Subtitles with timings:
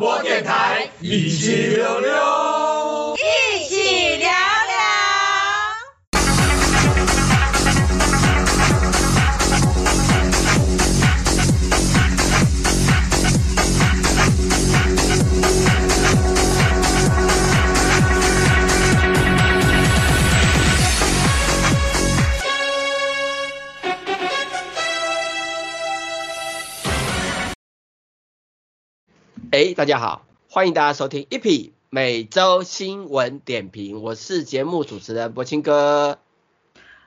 [0.00, 2.10] 播电台一起溜溜，
[29.80, 36.18] 大家好，欢迎大家收听 EP 每周新闻点评，我是节目主持人柏青哥。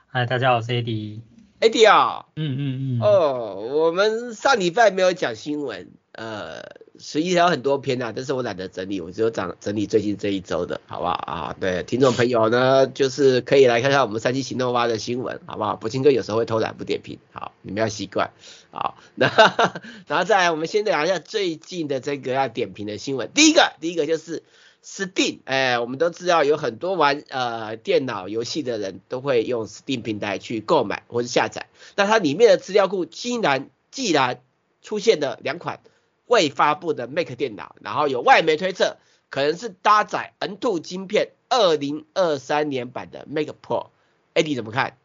[0.08, 1.20] 嗨，大家好，我是 AD。
[1.60, 3.00] AD 啊，嗯嗯嗯。
[3.00, 6.64] 哦，我们上礼拜没有讲新闻，呃，
[6.98, 11.56] 实际上有很多篇啊，但是我懒得整理，我只有讲整理最近这一周的，好不好啊？
[11.60, 15.76] 对，听众朋友呢，就是可以来看看我们三期行动蛙的新闻，好不好？
[15.76, 18.32] 柏青哥有时候会偷懒不点评，好，你们要习惯。
[18.74, 19.28] 好，那
[20.08, 23.30] 然后再来，我们先聊一下最近的这个要点评的新闻。
[23.32, 24.42] 第一个，第一个就是
[24.84, 31.68] Steam，哎，我们都知道有很多玩呃电脑游戏的人都会用 Steam 平台去购买或者下载。
[31.94, 34.42] 那它里面的资料库竟然既然
[34.82, 35.78] 出现了两款
[36.26, 38.96] 未发布的 Mac 电脑，然后有外媒推测
[39.30, 43.90] 可能是搭载 M2 晶片二零二三年版的 Mac Pro。
[44.34, 44.98] AD 你怎么看？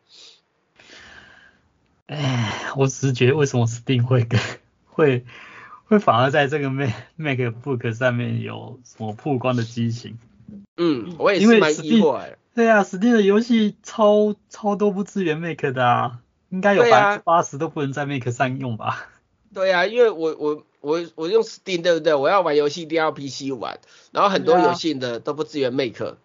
[2.10, 4.40] 哎，我只是觉得为什么 Steam 会跟
[4.88, 5.24] 会
[5.86, 10.18] 会反而在这个 Mac MacBook 上面有什么曝光的机型？
[10.78, 12.36] 嗯，我也是蛮意外。
[12.56, 19.08] 对啊，Steam 的游戏超超多不支援 Mac 的啊，应该有百分之八十都不能在 Mac 上用吧？
[19.54, 22.16] 对啊，因为我我我我用 Steam 对不对？
[22.16, 23.78] 我要玩游戏一定要 PC 玩，
[24.12, 26.16] 然后很多游戏的都不支援 Mac。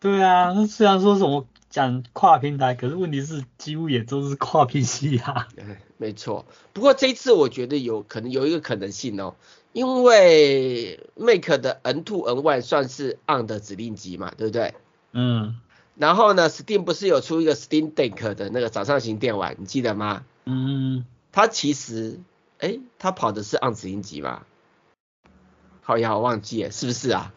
[0.00, 1.46] 对啊，那虽然说什么。
[1.70, 5.48] 讲跨平台，可是问题是几乎也都是跨 PC 啊。
[5.96, 9.36] 没错，不过这一次我觉得有可能有一个可能性哦，
[9.72, 14.74] 因为 Make 的 N2 N1 算是 ARM 的指令集嘛，对不对？
[15.12, 15.60] 嗯。
[15.96, 20.24] 然后呢，Steam 不是有出一个 Steam Deck 的那个掌上型电玩，你记得吗？
[20.46, 21.04] 嗯。
[21.30, 22.18] 它其实，
[22.58, 24.42] 哎，它跑的是 ARM 指令集吗？
[25.82, 27.32] 好呀，我忘记了，是不是啊？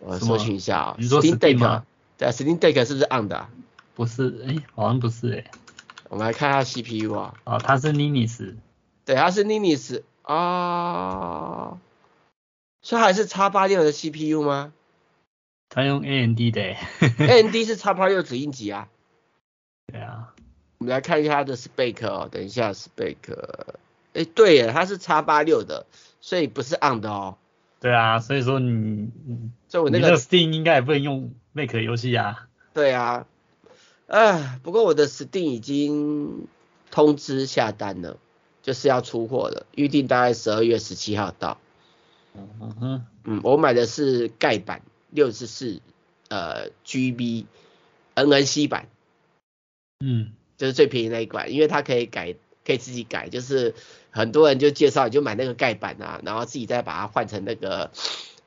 [0.00, 0.96] 我搜寻一下啊、哦。
[0.98, 1.86] 你说 Steam Deck 吗？
[2.18, 3.50] 对，Steam Deck 是不是 ARM 的、啊？
[3.94, 5.50] 不是，哎、欸，好像不是哎、欸。
[6.08, 7.34] 我们来看一下 CPU 啊。
[7.44, 8.54] 哦，它是 Linux。
[9.04, 11.78] 对，它是 Linux 啊。
[12.82, 14.72] 所以还是 x 八六的 CPU 吗？
[15.68, 16.78] 它用 AMD 的、欸。
[17.18, 18.88] AMD 是 x 八六指令集啊。
[19.86, 20.34] 对啊。
[20.78, 23.16] 我们来看一下它的 Spec 哦，等一下 Spec。
[24.14, 25.86] 哎，对耶，它是 x 八六的，
[26.20, 27.38] 所以不是 ARM 的哦。
[27.80, 29.10] 对啊，所以说你，
[29.68, 32.48] 所以我那个 Steam 应该也不能用 Mac 游戏啊。
[32.74, 33.26] 对啊。
[34.12, 36.46] 哎，不过我的 Steam 已经
[36.90, 38.18] 通知下单了，
[38.62, 41.56] 就是要出货了，预定大概十二月十七号到。
[42.34, 45.80] 嗯哼，嗯，我买的是盖版六十四
[46.28, 47.46] 呃 GB
[48.14, 48.88] NNC 版，
[50.00, 52.36] 嗯，就是最便宜那一款，因为它可以改，
[52.66, 53.74] 可以自己改，就是
[54.10, 57.90] 很多人就介绍你就买那个盖版啊，然后自己再把它换成那个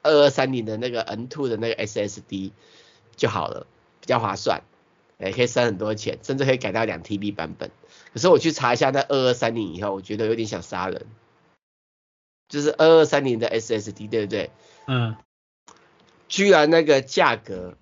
[0.03, 2.51] 二二三零的那个 N two 的那个 SSD
[3.15, 3.65] 就好了，
[3.99, 4.61] 比较划算。
[5.17, 7.71] 也可以省很多钱，甚至可以改到两 TB 版本。
[8.13, 11.05] 可是我去查一下那二二三零以后，我觉得有点想杀人。
[12.47, 14.51] 就是二二三零的 SSD，对不对？
[14.87, 15.15] 嗯。
[16.27, 17.75] 居然那个价格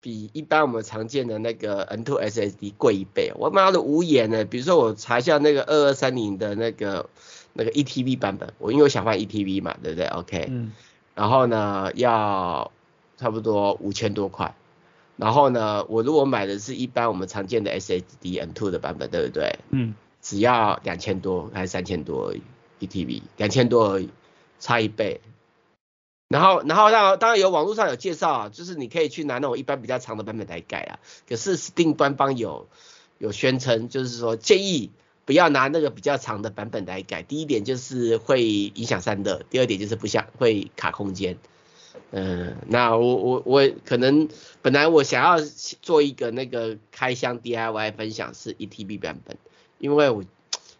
[0.00, 4.44] 比一般我们常见的那个 N2 SSD 贵一倍，我妈的无言呢。
[4.44, 7.08] 比如说我查一下那个二二三零的那个
[7.52, 10.46] 那个 ETB 版本，我因为我想换 ETB 嘛，对不对？OK。
[10.50, 10.72] 嗯。
[11.14, 12.72] 然后呢，要
[13.16, 14.54] 差不多五千多块。
[15.16, 19.58] 然后呢，我如果买的是一般我们常见的 SSD M2 的版本，对不对？
[19.70, 19.94] 嗯。
[20.20, 22.42] 只要两千多还是三千多而已，
[22.78, 24.08] 一 TB，两千多而已，
[24.60, 25.20] 差一倍。
[26.28, 31.00] 然后，然后当然当然有网络上有介绍啊，就是你可以去拿那种一般比较长的版本来改啊。
[31.28, 32.68] 可是 Steam 官方有
[33.18, 34.92] 有宣称，就是说建议
[35.24, 37.24] 不要拿那个比较长的版本来改。
[37.24, 41.36] 第一点就是会影响散热，第二点就是不像会卡空间。
[42.10, 44.28] 嗯，那我我我可能
[44.60, 45.38] 本来我想要
[45.80, 49.36] 做一个那个开箱 DIY 分享是 1TB 版本，
[49.78, 50.24] 因为我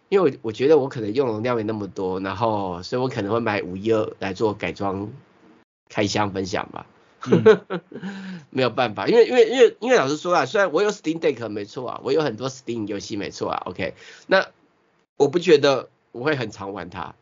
[0.09, 5.11] 因为我我觉得我可能用容量没那么多，然后所以我可能会买五一二来做改装
[5.89, 6.85] 开箱分享吧。
[7.25, 7.81] 嗯、
[8.51, 13.93] 没有办法，因为因为因为因为老实说啊，虽然我有 Steam Deck 没错啊，我有很多 Steam 游戏没错啊，OK，
[14.27, 14.47] 那
[15.17, 17.15] 我不觉得我会很常玩它。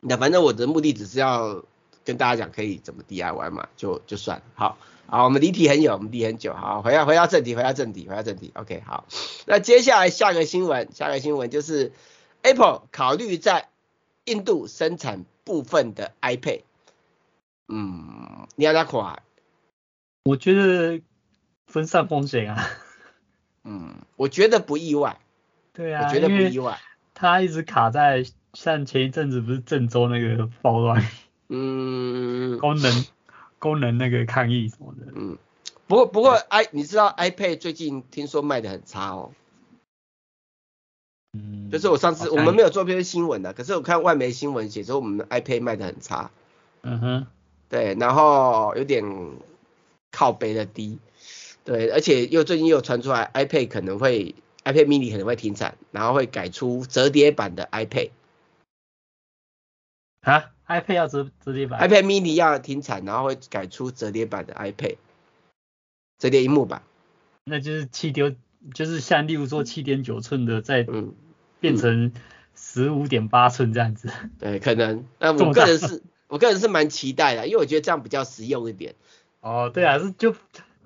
[0.00, 1.64] 那反正我的目的只是要。
[2.08, 9.04] 跟大家讲可以怎么 DIY 嘛，就就算好，好，我们离题很久，我们离很久，好，回到回到正题，回到正题，回到正题，OK，好，
[9.46, 11.92] 那接下来下个新闻，下个新闻就是
[12.40, 13.68] Apple 考虑在
[14.24, 16.62] 印度生产部分的 iPad，
[17.68, 19.22] 嗯，你要哪款？
[20.24, 21.02] 我觉得
[21.66, 22.66] 分散风险啊。
[23.64, 25.18] 嗯，我觉得不意外。
[25.74, 26.78] 对啊，我觉得不意外。
[27.12, 28.24] 它一直卡在
[28.54, 31.04] 像前一阵子不是郑州那个暴乱，
[31.48, 33.04] 嗯，功能
[33.58, 35.12] 功能那个抗议什么的。
[35.14, 35.38] 嗯，
[35.86, 39.32] 不过不过 i 你知道 iPad 最近听说卖的很差哦。
[41.32, 46.30] 嗯，就是我上次我们没有做篇新闻的，可是我看外媒新闻写说我们的 iPad 卖的很差。
[46.82, 47.26] 嗯哼，
[47.68, 49.04] 对，然后有点
[50.10, 50.98] 靠背的低，
[51.64, 54.34] 对，而且又最近又传出来 iPad 可能会
[54.64, 58.10] iPad mini 可能会停产，然后会改出折叠版的 iPad。
[60.28, 64.96] 啊，iPad 要折折叠版？iPad mini 要停产，然后会改出折叠版的 iPad，
[66.18, 66.82] 折叠荧幕版。
[67.44, 68.34] 那就是七丢。
[68.74, 70.84] 就是像例如说七点九寸的，再
[71.60, 72.12] 变成
[72.56, 74.10] 十五点八寸这样子。
[74.40, 75.06] 对，可能。
[75.20, 78.96] 那我个人是，我个人是蛮期待的，因为我觉得这样比较实用一点。
[79.40, 80.34] 哦，对啊，是就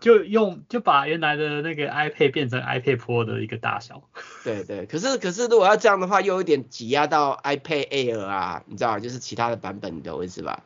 [0.02, 4.02] 就用就把原来的那个 iPad 变成 iPad Pro 的一个大小。
[4.42, 10.60] 对对，可是可是如果要这样的话，又有点挤压到 iPad Air 啊，你知道就是其他的版本，你懂我意思吧？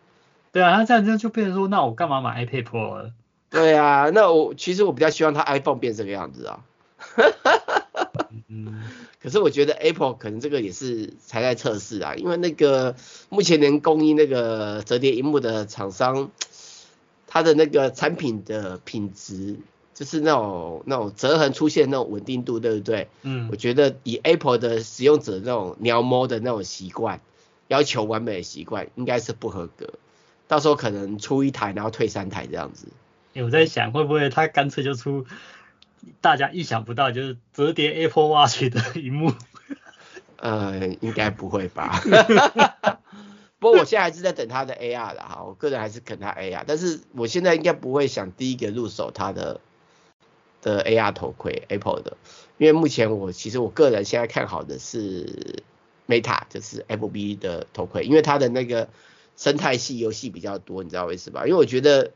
[0.53, 3.13] 对啊，那这样这样就变成说，那我干嘛买 iPad Pro 了？
[3.51, 6.61] 对啊，那我其实我比较希望它 iPhone 变这个样子啊。
[8.49, 8.83] 嗯，
[9.23, 12.97] 可是我觉得 Apple 可能这个也是才在测试啊，因为那个
[13.29, 16.31] 目前能供应那个折叠荧幕的厂商，
[17.27, 19.57] 它的那个产品的品质，
[19.95, 23.09] 就是那种那种折痕出现那种稳定度，对不对？
[23.23, 27.21] 嗯，我觉得以 Apple 的使用者那种鸟摸的那种习惯，
[27.69, 29.95] 要求完美的习惯，应该是不合格。
[30.49, 32.89] 到时候可能出一台，然后退三台这样子。
[33.35, 35.27] 欸，我在想会不会他干脆就出。
[36.21, 39.33] 大家意想不到，就是折叠 Apple Watch 的荧幕。
[40.37, 42.01] 呃，应该不会吧？
[43.59, 49.61] 不过我现在还是在等它的 AR 的哈，我个人还是肯它 AR，但是我现在应该不会想第一个入手它的
[50.63, 52.17] 的 AR 头盔 Apple 的，
[52.59, 55.63] 因为目前我其实我个人现在看好的是
[56.07, 58.89] Meta，就是 FB 的头盔，因为它的那个
[59.37, 61.47] 生态系游戏比较多，你知道为什么吗？
[61.47, 62.13] 因为我觉得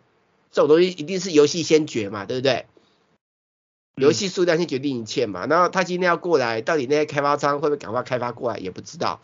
[0.52, 2.66] 这种东西一定是游戏先决嘛，对不对？
[3.96, 9.20] 游戏数量先决定一切嘛，然后他今天要过来，到底那些开发商会不会赶快开发过来也不知道，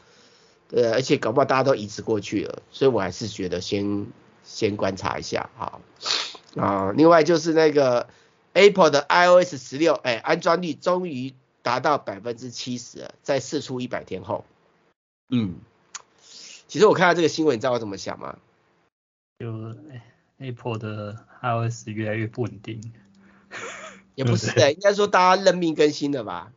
[0.69, 4.07] 对，而且搞不好大家都移植过去了，所以我还是觉得先
[4.45, 5.81] 先观察一下，哈
[6.57, 6.93] 啊。
[6.97, 8.09] 另外就是那个
[8.53, 14.45] Apple 的 iOS 十六，哎，安装率终于达到百分之七十了，在试出一百天后，
[15.29, 15.57] 嗯，
[16.67, 18.39] 其实我看到这个新闻，你知道我怎么想吗？
[19.39, 19.77] 就
[20.39, 22.93] Apple 的 iOS 越来越不稳定。
[24.15, 26.51] 也不是的，应该说大家认命更新了吧？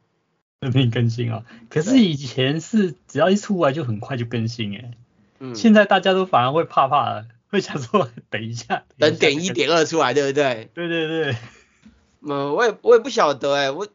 [0.59, 4.91] 认命更新啊、哦，可是以前是只要一出来就很快就更新哎，
[5.39, 10.69] 嗯，现在大家都反而会怕怕的，会想说 等一下，等点一点二出来，对不对？
[10.73, 11.35] 对对对，
[12.21, 13.87] 嗯，我也我也不晓得哎，我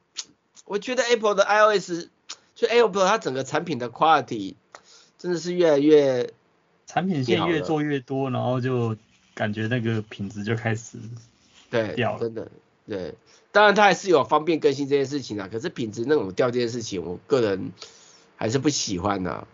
[0.65, 2.09] 我觉得 Apple 的 iOS
[2.55, 4.55] 就 Apple 它整个产品的 quality
[5.19, 6.33] 真的是越来越，
[6.87, 8.97] 产品线越做越多，然后就
[9.35, 10.97] 感觉那个品质就开始
[11.69, 12.49] 对掉了，真的
[12.87, 13.15] 对。
[13.53, 17.71] 当然，它还是有方便更新这件事情啊，可是品质那种掉这件事情，我个人
[18.35, 19.47] 还是不喜欢的、啊。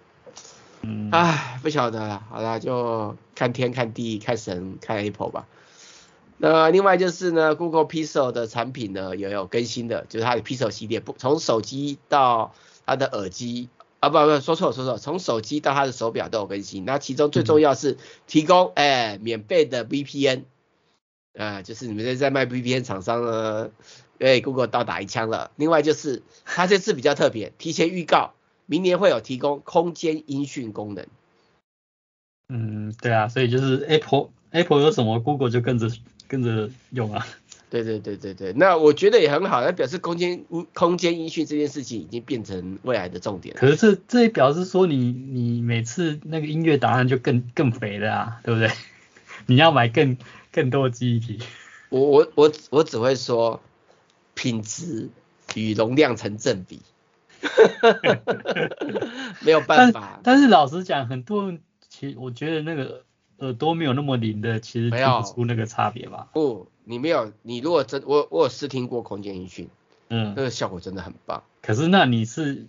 [0.80, 5.46] 嗯，唉，不晓得了，好了，就看天看地看神看 Apple 吧。
[6.38, 12.54] 那另外就是呢，Google Pixel 的产品呢也有更新的，就是它的 Pixel 系列，不从手机到
[12.86, 16.86] 它的耳机啊，不不，说错了说错了，从手机到它的手表都有更新。
[16.86, 20.44] 那其中最重要是提供哎、嗯、免费的 VPN。
[21.32, 23.70] 呃，就是你们在在卖 VPN 厂商呢，
[24.18, 25.50] 被 Google 倒打一枪了。
[25.56, 28.32] 另外就是它这次比较特别，提前预告
[28.66, 31.06] 明年会有提供空间音讯功能。
[32.48, 35.88] 嗯，对啊，所以就是 Apple Apple 有什么，Google 就跟着
[36.26, 37.26] 跟着用啊。
[37.70, 43.54] 对对对对对，那我觉得也很好，那表示空间音空间音讯这件事情已经变成未来的重点。
[43.54, 48.68] 可是这这也表示说你你每次那个音乐档案就更更肥了啊，对不对？
[49.50, 50.16] 你要买更。
[50.52, 51.38] 更多记忆体，
[51.90, 53.60] 我我我我只会说
[54.34, 55.08] 品质
[55.54, 56.80] 与容量成正比，
[59.46, 60.18] 没有办法。
[60.24, 63.04] 但，但是老实讲，很多人其实我觉得那个
[63.38, 66.26] 耳朵没有那么灵的，其实听不出那个差别吧？
[66.32, 69.68] 不，你没有，你如果真我我有试听过空间音讯，
[70.08, 71.44] 嗯，那个效果真的很棒。
[71.62, 72.66] 可是那你是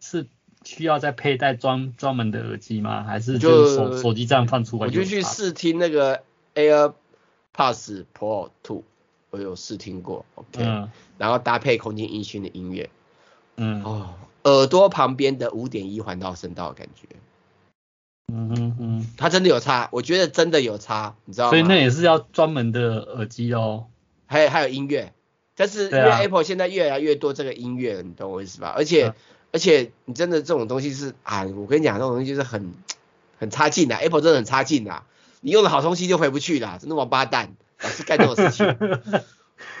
[0.00, 0.24] 是
[0.68, 3.02] 需要再佩戴专专门的耳机吗？
[3.02, 4.84] 还是就手手机这样放出来？
[4.84, 6.22] 我就去试听那个
[6.54, 8.84] AirPods Pro Two，
[9.30, 12.90] 我有试听过，OK，、嗯、然后搭配空间音讯的音乐，
[13.56, 17.08] 嗯，哦，耳朵旁边的五点一环绕声道的感觉，
[18.30, 21.50] 嗯哼哼，它真的有差，我觉得真的有差，你知道吗？
[21.50, 23.86] 所以那也是要专门的耳机哦。
[24.26, 25.14] 还有还有音乐，
[25.56, 28.74] 但是因为 Apple 现在越来越多这个音乐，你懂我意思吧？
[28.76, 29.16] 而且、啊、
[29.52, 32.72] 而且你真的这种东西是啊，我跟你讲，这种东西就是很
[33.38, 35.02] 很差劲的，Apple 真的很差劲的，
[35.40, 38.76] 你用的好东西就回不去了，真的王八蛋，老是干这种事情。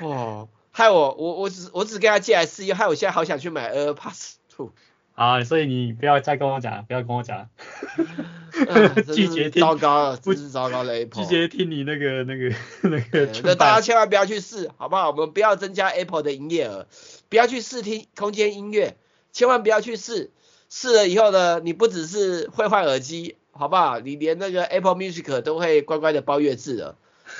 [0.00, 4.72] 哦，害我我我只我只跟他借来试用，害我现在好想去买 AirPods Two。
[5.14, 7.48] 啊，所以你不要再跟我讲，不要跟我讲。
[9.14, 11.24] 拒绝听，糟糕了，不是糟糕的 Apple。
[11.24, 13.28] 拒绝听你那个那个那个。
[13.42, 15.10] 那大家千万不要去试，好不好？
[15.10, 16.86] 我们不要增加 Apple 的营业额，
[17.28, 18.96] 不要去试听空间音乐，
[19.38, 20.32] 千万不要去试。
[20.68, 24.00] 试了以后呢，你不只是会换耳机，好不好？
[24.00, 26.96] 你连那个 Apple Music 都会乖乖的包月制了，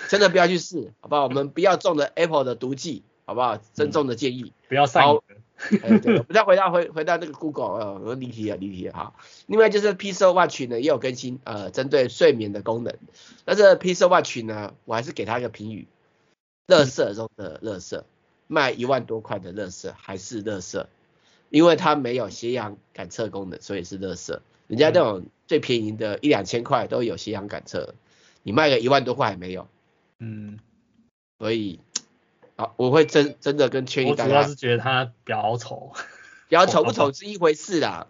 [0.08, 1.24] 真的不要去试， 好不好？
[1.24, 3.58] 我们不要中了 Apple 的毒计，好不好？
[3.74, 5.20] 郑重的建议，嗯、不要上。
[5.82, 9.14] 哎，对，我们再回到回回到那个 Google，呃，我离题了，离题了哈。
[9.46, 12.94] 另外就是 Pixel Watch 呢，也有更新，呃，针对睡眠的功能。
[13.44, 15.88] 但是 Pixel Watch 呢，我还是给它一个评语，
[16.68, 18.04] 垃圾中的垃圾，
[18.46, 20.86] 卖一万多块的垃圾还是垃圾，
[21.50, 24.38] 因为它没有血氧感测功能，所以是垃圾。
[24.66, 27.94] 人家那种最便宜的一两千块都有血氧感测，
[28.42, 29.68] 你卖个一万多块还没有，
[30.18, 30.58] 嗯，
[31.38, 31.80] 所以。
[32.60, 34.24] 好，我会真真的跟圈一大家。
[34.24, 35.92] 我主要是觉得它表丑，
[36.48, 38.08] 表丑不丑是一回事啦，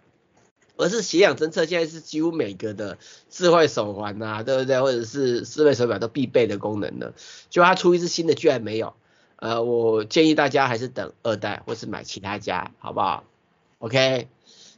[0.75, 2.97] 而是血氧侦测现在是几乎每个的
[3.29, 4.81] 智慧手环呐、啊，对不对？
[4.81, 7.13] 或者是智慧手表都必备的功能的，
[7.51, 8.95] 就它出一只新的居然没有，
[9.39, 13.23] 呃，我建议大家还是等二代或是买其他家，好不好
[13.79, 14.27] ？OK，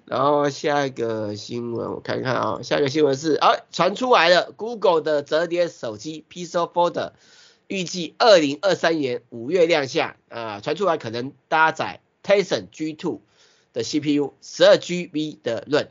[0.05, 7.13] 然后下一个新闻我看看啊，下一个新闻是啊，传出来了，Google 的折叠手机 Pixel Fold。
[7.67, 13.19] 预计二零二三年五月亮相，啊、呃，传出来可能搭载 Tizen G2
[13.71, 15.87] 的 CPU，十二 GB 的 RAM。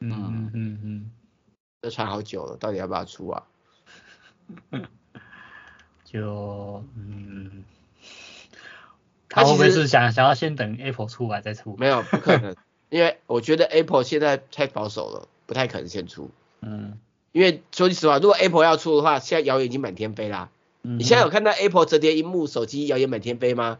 [0.00, 1.10] 嗯嗯嗯嗯，
[1.80, 3.46] 这传好久了，到底要不要出啊？
[6.04, 7.64] 就嗯，
[9.34, 11.76] 他会不会是想想要先等 Apple 出来再出？
[11.78, 12.54] 没有，不可能，
[12.88, 16.30] 因为我觉得 Apple 现在太保守了，不太可能先出。
[16.62, 16.98] 嗯，
[17.32, 20.50] 因为说句实话，如果 Apple 要出的话，现在谣言已经满天飞啦。
[20.86, 23.78] 嗯你现在有看到 Apple 折叠萤幕手机谣言满天飞吗？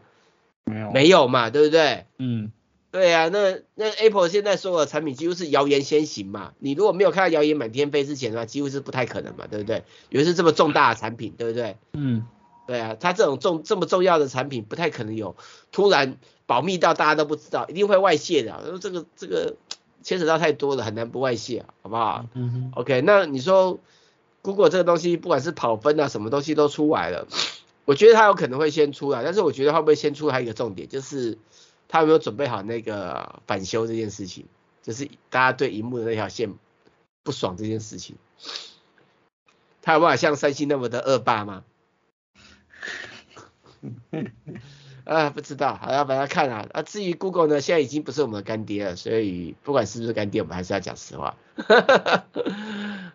[0.63, 2.05] 没有，没有嘛，对不对？
[2.17, 2.51] 嗯，
[2.91, 6.53] 对啊，那那 Apple 现在所有的产品几乎是谣言先行嘛。
[6.57, 9.83] 你如果没有看到谣言满天飞之前的话，几乎是不太可能嘛，对不对？
[10.09, 11.77] 尤其是这么重大的产品，对不对？
[11.93, 12.25] 嗯，
[12.67, 15.35] 对啊，它这种重这么重要的产品，不太可能有
[15.71, 18.77] 突然保密到大家都不知道，一定会外泄的。
[18.79, 19.55] 这个这个
[20.03, 22.25] 牵扯到太多了，很难不外泄，好不好？
[22.33, 23.79] 嗯哼，OK，那你说。
[24.45, 27.27] Google 这个东西，不管是跑分啊，什么东西都出来了，
[27.85, 31.39] 我觉得它有可能会先出来，但是我觉得会不会先出还有一个重点，就是
[31.87, 34.45] 它有没有准备好那个返修这件事情，
[34.83, 36.53] 就是大家对荧幕的那条线
[37.23, 38.17] 不爽这件事情，
[39.81, 41.63] 它有办法像三星那么的恶霸吗？
[45.05, 46.65] 啊，不知道，好，要把它看啊。
[46.71, 51.37] 啊，至于 Google 呢，现在已经不是我们的干爹了，所以不管是不是干爹，我们还是要讲实话。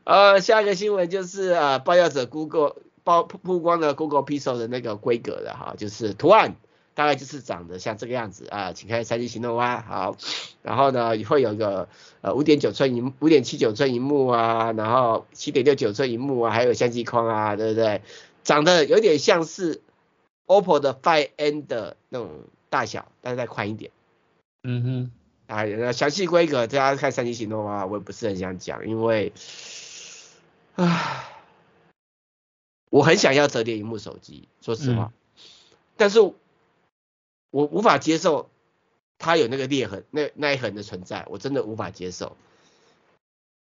[0.05, 6.55] 呃，下一个新闻就是啊，爆料者 Google 曝曝光了 Google Pixel 的那个规格的哈，就是图案
[6.95, 10.17] 大概就是长得像这个样子啊，请看 3D 行动蛙，好，
[10.62, 11.89] 然后呢会有一个
[12.21, 18.03] 呃五点九寸银五点七九寸银幕啊，然后七点六九寸银幕啊，还有相机框啊，对不对？
[18.45, 19.81] 长得有点像是。
[20.50, 23.92] OPPO 的 Find N 的那种大小，但是再宽一点。
[24.64, 25.11] 嗯哼，
[25.47, 29.33] 啊，详细规格大家看三星行动啊，我也不是很想讲，因为，
[30.75, 31.25] 啊，
[32.90, 35.42] 我很想要折叠屏幕手机，说实话，嗯、
[35.97, 36.35] 但是我
[37.52, 38.50] 无法接受
[39.19, 42.37] 它有那个裂痕，那那一痕的存在，我真的无法接受。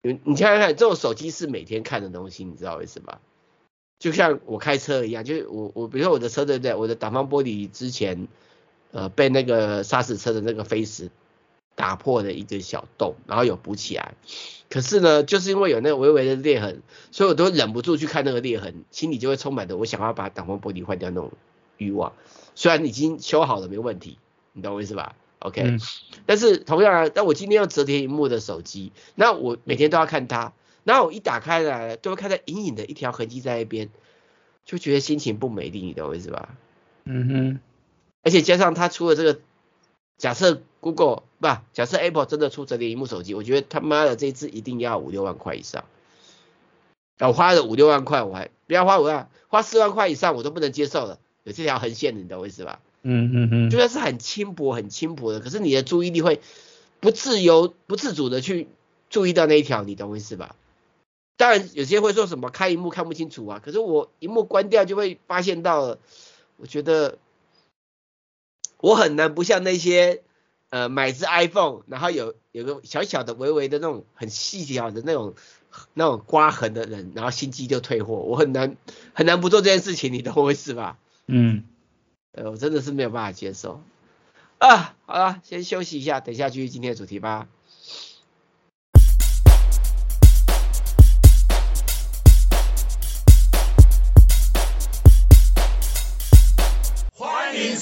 [0.02, 3.20] 你你看看，这种手机是每天看的东西，你知道为什么？
[3.98, 6.74] 就像我开车一样，就是我我比如说我的车对不对？
[6.74, 8.28] 我的挡风玻璃之前
[8.92, 11.10] 呃被那个砂石车的那个飞石
[11.74, 14.14] 打破了一个小洞，然后有补起来。
[14.70, 21.32] 可是呢，就是因为有那个微微的裂痕，所以我都忍不住去看那个裂痕，心里就会充满着我想要把挡风玻璃换掉那种
[21.78, 22.12] 欲望。
[22.54, 24.18] 虽然已经修好了没问题，
[24.52, 25.80] 你懂我意思吧？OK，嗯，
[26.26, 30.52] 但是同样啊，但我今天用折叠屏幕的手机，那我每天都要看它。
[30.88, 33.90] 然后我一打开来，就会看到隐隐的一条痕迹在那边，
[34.64, 36.56] 就觉得心情不美丽，你懂我意思吧？
[37.04, 37.60] 嗯哼。
[38.22, 39.38] 而且加上他出了这个，
[40.16, 45.84] 假设 Google 不，假设 Apple 真的出折叠屏幕手机，我觉得他妈的这一支一定要五六万块以上。
[47.18, 51.18] 我花了五六万块，我还不要花五万，花四万块以上我都不能接受了。
[51.44, 52.80] 有这条横线，你懂我意思吧？
[53.02, 53.68] 嗯嗯嗯。
[53.70, 56.40] 就算是很轻薄、很轻薄的，可是你的注意力会
[57.00, 58.68] 不自由、不自主的去
[59.10, 60.56] 注意到那一条，你懂我意思吧？
[61.38, 66.00] 当然有些会说什么开荧幕看不清楚啊，可是我荧幕关掉就会发现到了，
[66.56, 67.16] 我觉得
[68.78, 70.24] 我很难不像那些
[70.70, 75.36] 呃买只 iPhone，然后有有个小小的微微的那种很细小的那种
[75.94, 78.76] 那种刮痕的人，然后心机就退货，我很难
[79.14, 80.98] 很难不做这件事情，你懂我意思吧？
[81.28, 81.62] 嗯，
[82.32, 83.80] 呃，我真的是没有办法接受
[84.58, 84.96] 啊。
[85.06, 87.46] 好了，先休息一下，等一下继续今天的主题吧。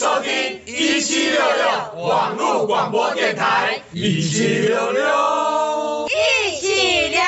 [0.06, 7.26] 收听一七六六网络广播电台，一七六六，一起聊聊。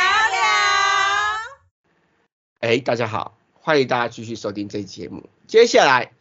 [2.60, 5.28] 哎，大家好，欢迎大家继续收听这期节目。
[5.48, 6.12] 接下来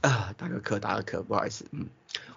[0.00, 1.86] 啊，打个嗝，打个嗝，不好意思，嗯，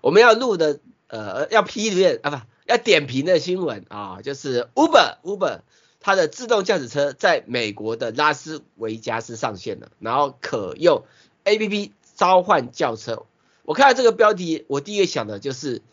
[0.02, 2.38] 我们要录的呃要批的啊不
[2.72, 5.62] 要点评的新闻啊，就是 Uber Uber
[6.00, 11.06] 它的自动驾驶车在美国的拉斯维加斯上线了，然后可用
[11.44, 11.90] APP。
[12.16, 13.26] 召唤轿车，
[13.64, 15.84] 我看到这个标题，我第一个想的就是，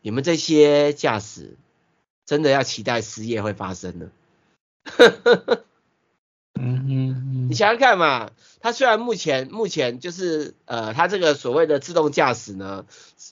[0.00, 1.56] 你们这些驾驶
[2.24, 4.10] 真的要期待失业会发生呢？
[6.56, 12.86] 嗯嗯，你想想看嘛，它虽然目前目前就是呃，它这个所谓的自动驾驶呢，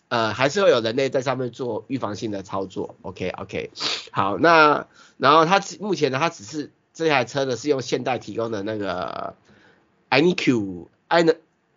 [0.09, 2.97] 呃，还是会有人类在上面做预防性的操作。
[3.03, 3.71] OK OK，
[4.11, 9.37] 好，那然后它目前呢，它只是这台车呢是用现代提供的那个
[10.09, 10.21] i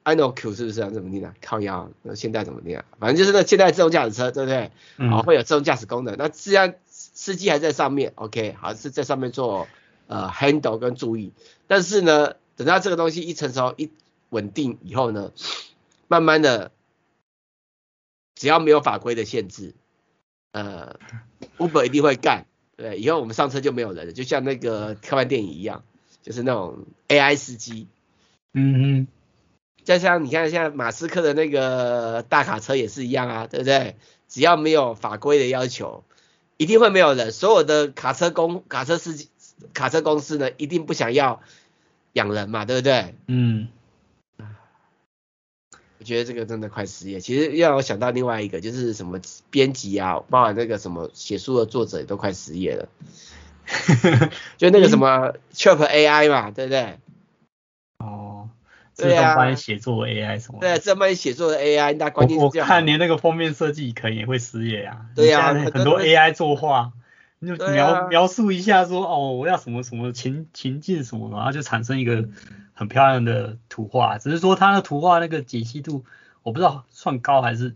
[0.05, 0.89] iNOQ 是不是啊？
[0.91, 1.33] 怎么念啊？
[1.41, 2.85] 靠腰，那现在怎么念啊？
[2.99, 4.71] 反正就是那现代自动驾驶车，对不对？
[4.97, 5.09] 嗯。
[5.09, 6.15] 然后会有自动驾驶功能。
[6.17, 9.67] 那既然司机还在上面，OK，好是在上面做
[10.07, 11.33] 呃 handle 跟注意。
[11.67, 13.89] 但是呢，等到这个东西一成熟、一
[14.29, 15.31] 稳定以后呢，
[16.07, 16.71] 慢慢的，
[18.35, 19.73] 只要没有法规的限制，
[20.51, 20.99] 呃
[21.57, 22.45] ，Uber 一定会干。
[22.77, 25.83] 对，以后我们上车就没有人了，就像那个科幻电影一样，
[26.21, 27.87] 就是那种 AI 司机。
[28.53, 29.07] 嗯嗯。
[29.85, 33.95] 就像你看，现在马斯克的那个大卡车也是一样啊，对不对？
[34.27, 36.03] 只要没有法规的要求，
[36.57, 37.31] 一定会没有人。
[37.31, 39.29] 所有的卡车公、卡车司机、
[39.73, 41.41] 卡车公司呢，一定不想要
[42.13, 43.15] 养人嘛，对不对？
[43.27, 43.69] 嗯。
[45.97, 47.19] 我觉得这个真的快失业。
[47.19, 52.89] 其实让我想到另外一个，就是什么编辑啊，包含那个什么写书的作者也都快失业了。
[54.57, 56.99] 就那个什么 Chat AI 嘛，对不对？
[58.95, 60.59] 自动帮你写作 AI 什么？
[60.61, 62.65] 对，自动帮你写作的 AI，那关键是这样。
[62.65, 65.07] 我看连那个封面设计可能也会失业呀。
[65.13, 66.93] 对呀，很多 AI 作画，
[67.39, 72.29] 你就描描述一下说哦，我要什么什么情情境什么，然后就产生一个
[72.73, 74.17] 很漂亮的图画。
[74.17, 76.05] 只是说它的图画那个解析度，
[76.41, 77.75] 我不知道算高还是，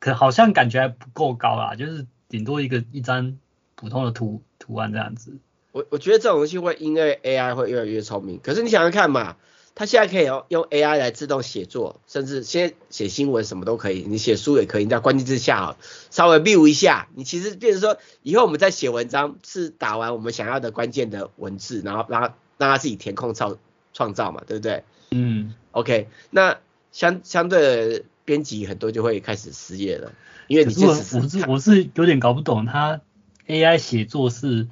[0.00, 3.36] 可好像感觉还不够高啦，就是顶多一个一张
[3.74, 5.36] 普通的图图案这样子。
[5.72, 9.36] 我我觉得这种东西会因为 AI 会越来越聪明，可是你想想看嘛。
[9.78, 15.76] 他现在可以用用 AI 来自动写作，甚至先写新闻什么都可以，你写书也可以，你在关键字下好，
[16.10, 23.58] 稍微 view 一下，你其实变成说，以后我们在写文章是打完我们想要的关键的文字，然后让它让它自己填空创
[23.92, 24.82] 创造嘛，对不对？
[25.10, 26.56] 嗯，OK，那
[26.90, 27.60] 相相对
[27.98, 30.12] 的编辑很多就会开始失业了，
[30.48, 33.02] 因为你是我是我是有点搞不懂，他
[33.46, 34.68] AI 写作是。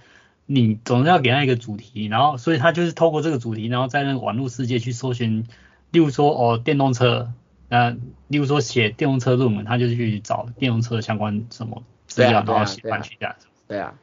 [0.46, 5.46] 你总是要给他一个主题，然后所以他就是透过这个主题，然后在那个网络世界去搜寻，
[5.90, 7.32] 例如说哦电动车，
[7.68, 7.90] 那
[8.28, 13.34] 例如说写电动车论文，他就去找电动车相关什么资料，然后写上去这样。
[13.66, 13.94] 对啊，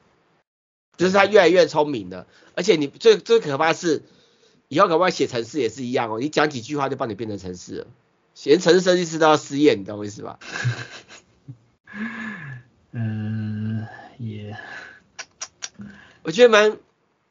[0.98, 2.26] 就是他越来越聪明了，
[2.56, 4.02] 而且你最最可怕的是，
[4.68, 7.88] 以后可不可以写程式也是一样哦，你讲几句话就帮你变成程式了，
[8.34, 10.40] 写程式设计师都要失业，你懂我意思吧？
[12.94, 13.86] 嗯，
[14.18, 14.58] 也。
[16.24, 16.78] 我觉得蛮，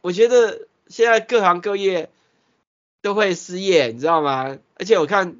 [0.00, 2.10] 我觉得现在各行各业
[3.02, 4.58] 都会失业，你知道吗？
[4.74, 5.36] 而且我看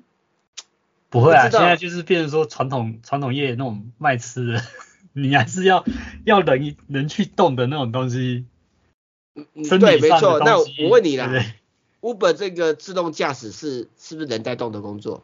[1.09, 4.63] 不会啊，现在就是变成说传统传统业那种卖吃的，
[5.13, 5.85] 你还是要
[6.25, 8.45] 要人人去动的那种东西。
[9.35, 9.45] 嗯，
[9.81, 10.39] 对，没错。
[10.41, 11.53] 那我问你啦对对
[12.01, 15.23] ，Uber 这个自动驾驶是是不是人带动的工作？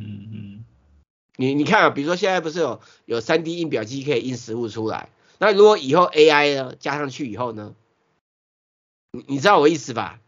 [0.00, 0.64] 嗯嗯。
[1.36, 5.08] 你你看啊，比如说现在不是有有 3D 印表机可以印实物出来？
[5.42, 7.74] 那如果以后 AI 呢加上去以后呢？
[9.10, 10.20] 你你知道我意思吧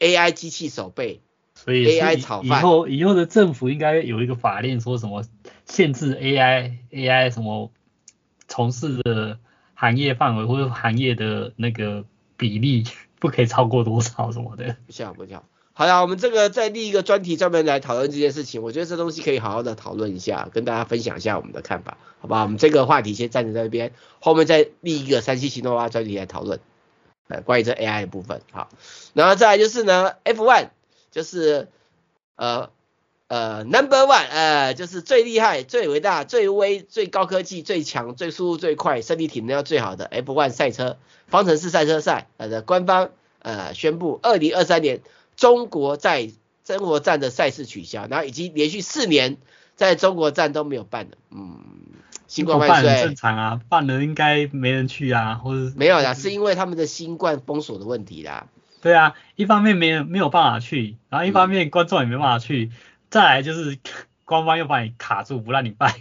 [0.00, 1.22] ？AI 机器手背，
[1.54, 2.58] 所以 AI 炒饭。
[2.58, 5.24] 以后以后的政府应该有一个法令，说什么
[5.64, 7.70] 限制 AI AI 什么
[8.48, 9.38] 从事的
[9.74, 12.04] 行业范围或者行业的那个
[12.36, 12.82] 比例
[13.20, 14.76] 不可以超过多少什么的。
[14.86, 15.48] 不像不像。
[15.76, 22.42] 好了，我们这个再立一个专题专门来讨论这件事情，我觉得这东西可以好好的讨论一下，跟大家分享一下我们的看法，好不好？
[22.42, 26.60] 我们这个话题先暂时在这边，后面再立一个三七行动派专题来讨论。
[27.26, 28.68] 呃，关于这 AI 的部分，好，
[29.14, 30.68] 然后再来就是呢，F1
[31.10, 31.68] 就是
[32.36, 32.68] 呃
[33.28, 45.00] 呃 Number One，呃就是最厉害、最伟大、最威、最高科技、最强、最速度最快、身体体能要最好的 F1 赛车方程式赛车赛，呃的官方呃宣布，二零二三年
[45.36, 46.30] 中国在
[46.64, 49.36] 中国站的赛事取消，然后已经连续四年
[49.76, 51.60] 在中国站都没有办了，嗯。
[52.26, 53.02] 新冠万岁！
[53.02, 58.48] 正常啊，办了应该没人去啊，或者没有啦，是因为他们的新冠封锁的问题啦。
[58.80, 62.76] 对啊，一方面没人没有办法去，然后一方面观众也没办法去，嗯、
[63.08, 63.78] 再来就是
[64.24, 65.94] 官方又把你卡住不让你办。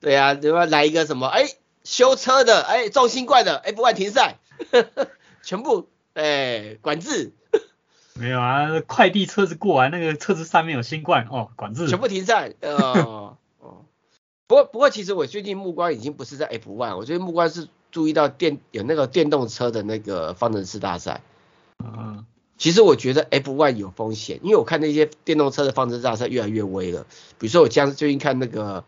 [0.00, 0.66] 对啊，对吧？
[0.66, 1.28] 来一个什么？
[1.28, 1.44] 哎，
[1.84, 4.38] 修车的，哎，中新冠的，F1 停赛，
[5.42, 7.32] 全部哎管制。
[8.20, 11.88] 没有啊，快递车子过来，那个车子上面有新冠哦，管制。
[11.88, 12.52] 全部停赛。
[12.62, 13.36] 哦。
[14.46, 21.22] 不过，不过，其实我最近目光已经不是在 F1，我最近目光是注意到电有那个电动车的那个方程式大赛。
[21.78, 22.26] 嗯，
[22.58, 27.06] 其实我觉得 F1 有风险，因为我看那些电动车的方程式大赛越来越威了。
[27.38, 28.84] 比如说我将最近看那个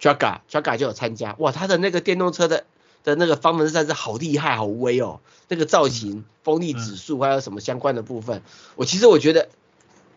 [0.00, 2.64] Draga，Draga 就有参加，哇，他的那个电动车的
[3.06, 8.42] 的那个方程式赛是好厉害，好威哦，那个造型、风力指数还有什么相关的部分，
[8.74, 9.48] 我其实我觉得，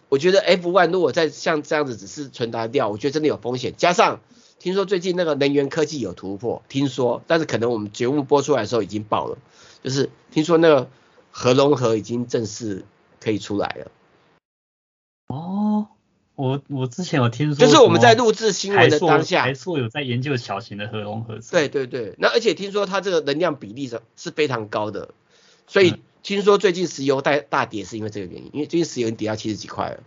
[0.10, 4.20] 我觉得 F1 如果再像这样子只是纯达掉，我觉得真的有风险，加上。
[4.60, 9.38] 听说最近那个能源科技有突破，听说，但是可能我们节目播出来的时候已经爆了，
[9.82, 10.90] 就是听说那个
[11.32, 12.84] 核融合已经正式
[13.22, 13.92] 可以出来了。
[15.28, 15.69] 哦，
[16.40, 21.38] 我我之前有听说，就是我们在录制新闻的当下，还说有在研究小型的核融合。
[21.52, 25.10] 对对对，那而且听说它这个能量比例是是非常高的，
[25.68, 30.00] 所以听说最近石油大大跌是因为这个原因，因为最近石油跌到七十几块了。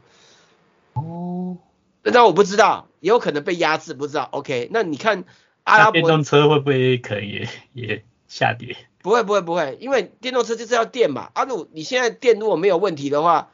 [0.95, 1.59] 哦。
[2.05, 4.27] 那我不知道，也有可能被压制，不知道。
[4.33, 5.25] OK，那你看
[5.65, 8.77] 阿拉伯电动车会不会可以也也下跌？
[9.03, 11.31] 不会不会不会，因为电动车就是要电嘛。
[11.35, 13.51] 阿鲁，你现在电如果没有问题的话，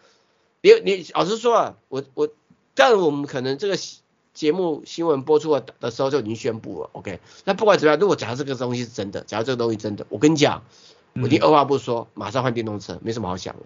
[0.62, 2.28] 你你老实说啊，我我，
[2.78, 3.76] 但我们可能这个
[4.32, 6.90] 节目新闻播出的的时候就已经宣布了。
[6.92, 10.62] OK，那不管怎么样，如果假如这个东西是真的，假如这个东西真的，我跟你讲，
[11.14, 13.62] 我一定二话不说，马上换电动车，没什么好想的。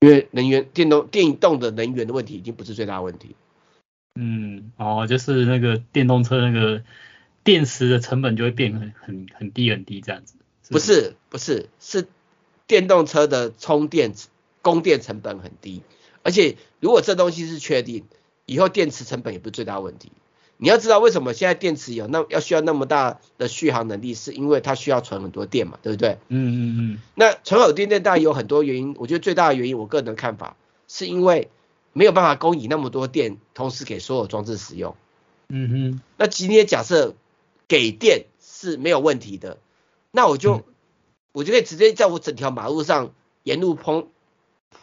[0.00, 3.34] 因为能源电动电动的能源的问题已经不是最大的问题。
[4.20, 6.82] 嗯，哦，就是那个电动车那个
[7.44, 10.34] 电池的成本就会变很很很低很低这样子。
[10.64, 12.06] 是不是不是是
[12.66, 14.12] 电动车的充电
[14.60, 15.82] 供电成本很低，
[16.22, 18.04] 而且如果这东西是确定，
[18.46, 20.12] 以后电池成本也不是最大问题。
[20.58, 26.18] 你要知道为什么现在电池有那要需要那么大的续航能力，是因为它需要存很多电嘛，对不对？
[26.28, 26.98] 嗯嗯嗯。
[27.16, 30.56] 那存好电电当然有很多原因，我觉得最大的原因，我个人的看法，
[30.86, 31.50] 是因为
[31.92, 34.94] 没有办法供应那么多电，同时给所有装置使用。
[35.48, 36.00] 嗯哼。
[36.16, 37.16] 那今天假设
[37.66, 39.58] 给电是没有问题的，
[40.12, 40.64] 那我就、嗯、
[41.32, 44.11] 我就可以直接在我整条马路上沿路铺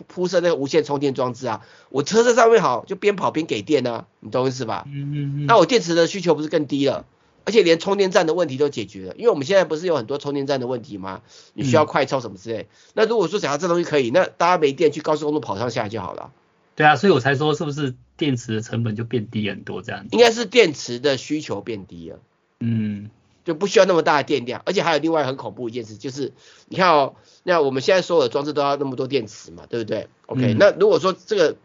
[0.08, 4.86] 铺设那个无线充电装置啊，我车子上面好就边跑边给电啊，你懂意思吧？
[4.88, 5.46] 嗯嗯嗯。
[5.46, 7.06] 那我电池的需求不是更低了，
[7.46, 11.22] 而且连充电站的问题都解决了，因为我们现在不是有很多充电站的问题吗？
[11.54, 12.62] 你需要快充什么之类。
[12.62, 16.32] 嗯、那如果说想要这东西可以，那大家没电去高速公路跑上下来就好了。
[16.76, 20.10] 对啊，所以我才说是不是电池的成本就变低很多这样子？
[20.12, 22.20] 应该是电池的需求变低了。
[22.60, 23.10] 嗯。
[23.50, 26.34] 就不需要那么大的电量，而且还有另外很恐怖一件事，就是
[26.68, 31.56] 你看哦，那我们现在所有的装置都要那么多电池嘛，对不对？OK，、嗯、那如果说这个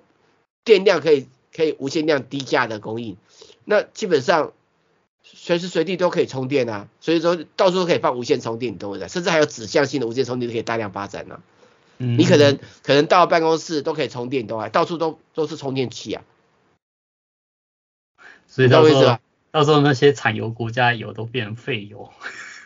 [0.64, 3.18] 电量可以可以无限量低价的供应，
[3.66, 4.55] 那基本上
[5.23, 9.09] 随时随地都可以充电啊，所以说到处都可以放无线充电，你懂我意思？
[9.09, 11.42] 甚至还有指向性的无线充电都可以大量发展呢、啊。
[11.99, 16.25] 嗯，你可能可能到办公室都可以充电，都还到处都都是充电器啊。
[18.49, 19.18] 所以到时候。
[19.55, 22.11] 到时候那些产油国家油都变成废油，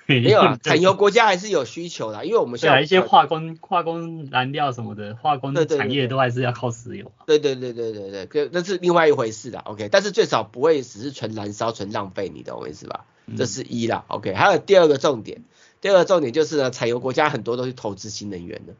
[0.06, 7.12] 没有啊， 产油国家还是有需求的，因为我们现在一些化工化工燃料什么的，化工产业都还是要靠石油。
[7.26, 13.04] 对对对对对对，那是另外一回事啦，OK，但是最少不会只是纯燃烧、纯浪费，你懂我意思吧？
[13.36, 15.44] 这是一啦，OK，还有第二个重点，
[15.82, 18.72] 第二个重点就是呢，产油国家很多都去投资新能源的，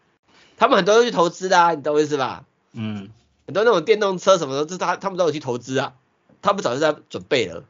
[0.56, 2.46] 他们很多都去投资的啊，你懂我意思吧？
[2.72, 3.10] 嗯，
[3.46, 5.92] 很多那种电动车什么的，这他他们都有去投资啊。
[6.44, 7.64] 他们早就在准备了，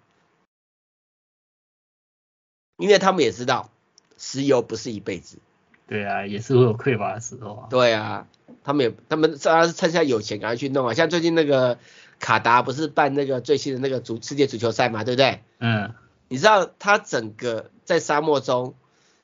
[2.77, 3.71] 因为他们也知道
[4.19, 5.39] 石油不是一辈子。
[5.87, 7.69] 对啊，也是会有匮乏的时候啊。
[7.71, 8.27] 对啊，
[8.65, 10.93] 他们也，他们当然是趁现在有钱赶快去弄啊。
[10.93, 11.79] 像最近那个
[12.19, 15.45] 卡达不是办那个最新的那个足世界足球赛嘛，对不对？
[15.61, 15.95] 嗯。
[16.27, 18.75] 你知道他整个在沙漠中，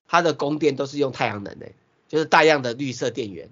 [0.07, 1.73] 他的供电都是用太阳能的，
[2.07, 3.51] 就是大量的绿色电源。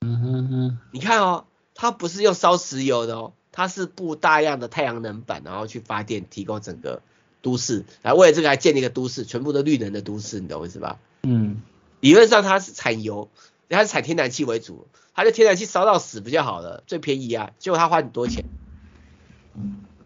[0.00, 0.78] 嗯哼哼。
[0.90, 1.44] 你看哦，
[1.74, 3.34] 他不是用烧石油的哦。
[3.52, 7.02] 它是布大量的太阳能板，然后去发电，提供整个
[7.42, 10.98] 都市，来为了这个还建立一个都市，全部都绿能的都市，你懂我意思吧？
[11.22, 11.62] 嗯。
[12.00, 13.30] 理论上它是产油，
[13.68, 18.44] 它是产天然气为主，它就天然气烧到死不就好了，最便宜啊，结果它花很多钱。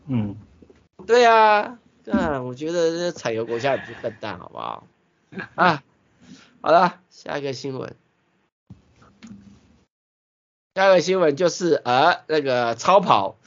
[0.06, 0.36] 嗯，
[1.06, 1.78] 对啊，
[2.10, 4.86] 啊，我觉得这产油国家也不是笨蛋，好不好？
[5.54, 5.82] 啊，
[6.60, 7.96] 好了，下一个新闻。
[10.76, 13.38] 下一个新闻就是呃那个超跑，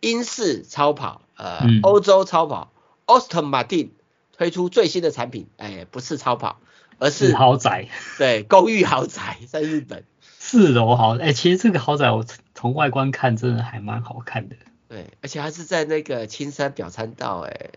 [0.00, 2.70] 英式超跑，呃、嗯、欧洲超跑
[3.06, 3.88] ，Aston Martin
[4.36, 6.58] 推出最新的产品，哎，不是超跑，
[6.98, 10.04] 而是豪宅，对，公寓豪宅，在日本。
[10.20, 14.56] 四楼豪，哎，其实这个豪宅我从外观看真的还蛮好看的，
[14.90, 17.70] 对，而且还是在那个青山表参道，哎，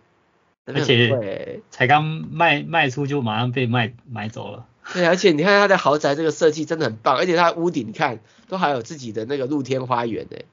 [0.66, 4.66] 而且才刚卖卖出就马上被卖买走了。
[4.94, 10.46] 对，而且你看他的豪宅这个设计真的很棒，而且他屋顶你看都还有自己的那个露天花园哎，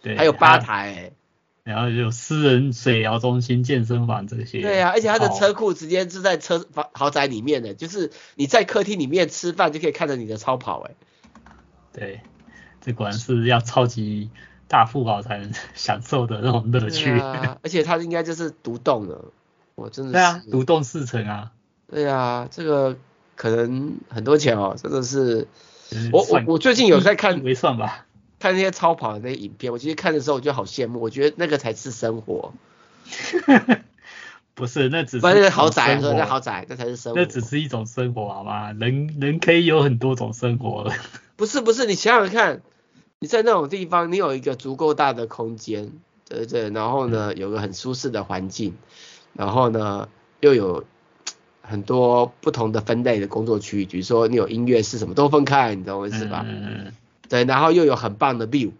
[0.00, 1.12] 对，还有吧台
[1.64, 4.60] 哎，然后有私人水疗中心、健身房这些。
[4.60, 10.94] 对啊，而且他的车库直接是在车房豪宅里面的，就是你在客厅里面吃饭就可以看着你的超跑哎。
[11.92, 12.20] 对，
[12.80, 14.30] 这果然是要超级
[14.68, 17.10] 大富豪才能 享受的那种乐趣。
[17.18, 19.24] 啊，而且它应该就是独栋的，
[19.74, 20.12] 我真的是。
[20.12, 21.50] 对啊，独栋四层啊。
[21.88, 22.96] 对啊，这个。
[23.40, 25.48] 可能很多钱哦，真的是，
[26.12, 28.04] 我我我最近有在看，没算吧，
[28.38, 32.52] 看那些超跑的那些影片，我其实看的时候我就好羡慕，我觉得那个才是生活。
[34.52, 38.72] 不是，那只是豪宅，那豪宅那才是生活，那只是一种生活好吗？
[38.72, 40.92] 人人可以有很多种生活了。
[41.36, 42.60] 不是不是，你想想看，
[43.20, 45.92] 你在那种地方，你有一个足够大的空间，
[46.28, 48.74] 对对，然后呢，有个很舒适的环境，
[49.32, 50.84] 然后呢，又有。
[51.62, 56.44] 很多不同的分类的工作区域，比如说你有音乐室什么都分开，你知道我意思吧？
[56.46, 56.92] 嗯，
[57.28, 58.72] 对，然后又有很棒的 view，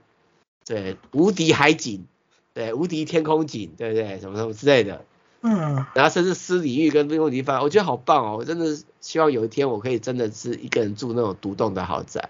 [0.65, 2.07] 对，无敌海景，
[2.53, 4.19] 对，无敌天空景，对不对？
[4.21, 5.05] 什么什么之类的。
[5.43, 5.87] 嗯。
[5.95, 8.37] 然后甚至私领域跟公共地方，我觉得好棒哦！
[8.39, 12.29] 我真的希望有一天我可以真的是一个人住那种独栋的豪宅。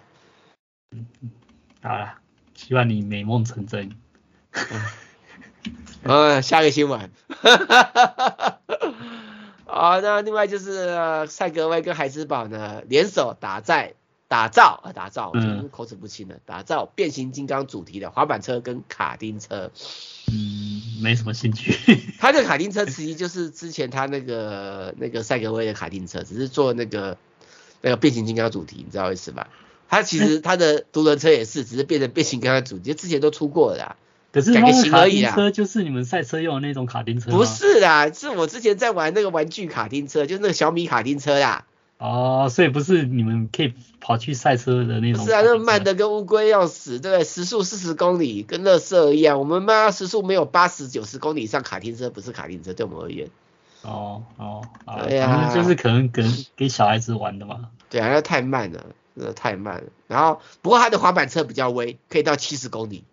[0.92, 1.06] 嗯，
[1.82, 2.14] 好了，
[2.54, 3.90] 希望你美梦成真。
[6.02, 7.10] 嗯，下个新闻。
[9.70, 9.94] 哈哈哈哈哈。
[9.94, 13.94] 好，那另外就是赛格威跟海之宝呢联手打在
[14.28, 19.70] 打造啊打造，嗯，口齿不清的打造变形金刚主题的滑板车跟卡丁车。
[20.30, 21.74] 嗯，没什么兴趣。
[22.20, 27.16] 他这个卡丁车其实就是之前他那个那个赛格威的卡丁车，只是做那个
[27.80, 29.48] 那个变形金刚主题，你知道意思吧？
[29.88, 33.96] 他其实 他的独轮车也是，只是变成变形金刚主题，之前都出过了啦。
[34.32, 37.38] 可是那个卡丁车就是你们赛车用的那种卡丁车吗？
[37.38, 41.64] 不是啦，是我之前在玩那个玩具卡丁车，就是那个小米卡丁车啦。
[41.98, 45.24] 哦，所以不是你们可以跑去赛车的那种。
[45.26, 47.24] 是啊，那慢的跟乌龟要死，对不对？
[47.24, 49.38] 时速四十公里，跟乐色一样。
[49.38, 53.28] 我们妈时速没有八十九十公里以上，卡丁车不是卡丁车，对我们而言。
[53.82, 54.62] 哦哦，
[55.06, 56.22] 对呀，就是可能给
[56.56, 57.68] 给小孩子玩的嘛。
[57.90, 59.84] 对啊，那太慢了，真的太慢了。
[60.06, 63.04] 然后不过它的滑板车比较威，可以到七十公里。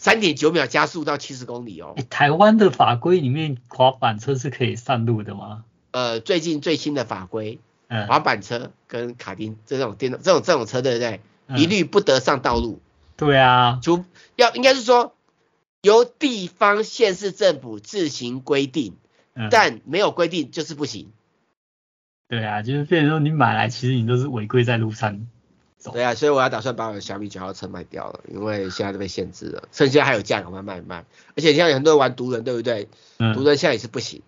[0.00, 1.94] 三点九秒加速到七十公里哦。
[2.08, 5.64] 台湾的法规里面滑板车是可以上路的吗？
[5.90, 11.20] 呃，最近最新的法规，嗯，滑板车跟卡丁这种电动这种这种车对不对？
[11.54, 12.80] 一律不得上道路。
[13.18, 15.14] 对啊，除要应该是说
[15.82, 18.96] 由地方县市政府自行规定，
[19.50, 21.12] 但没有规定就是不行。
[22.26, 25.26] 对啊，就是变成说你买来其实你都是违规在路上。
[25.82, 31.06] 对啊，所以我要打算把我的小米九号车卖掉了，因为现在都被限制了，趁现在还有价，赶快卖一卖。
[31.34, 32.88] 而且现在很多人玩独轮，对不对？
[33.18, 33.32] 嗯。
[33.34, 34.20] 独轮现在也是不行。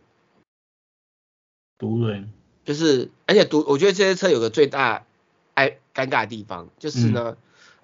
[1.77, 2.33] 独轮。
[2.65, 5.05] 就是，而且独，我觉得这些车有个最大
[5.53, 7.37] 哎尴尬的地方，就是呢，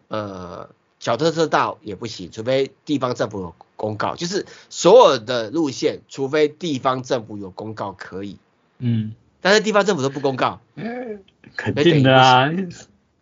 [0.09, 8.39] 嗯、呃，小特车道也不行，除非地方政府有公告，就是所有的路线，除非地方政府有公告可以。
[8.79, 9.15] 嗯。
[9.43, 10.61] 但是地方政府都不公告。
[10.77, 11.23] 嗯。
[11.57, 12.51] 肯定的啊。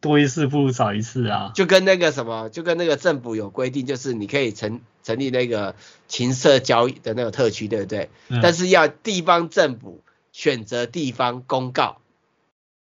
[0.06, 5.74] 多一事不如少一事啊，就跟那个什么，就跟那个政府有规定，就是你可以成成立那个
[6.06, 8.08] 情色交易的那个特区，对不对？
[8.28, 8.38] 嗯。
[8.40, 11.98] 但是要地方政府选择地方公告，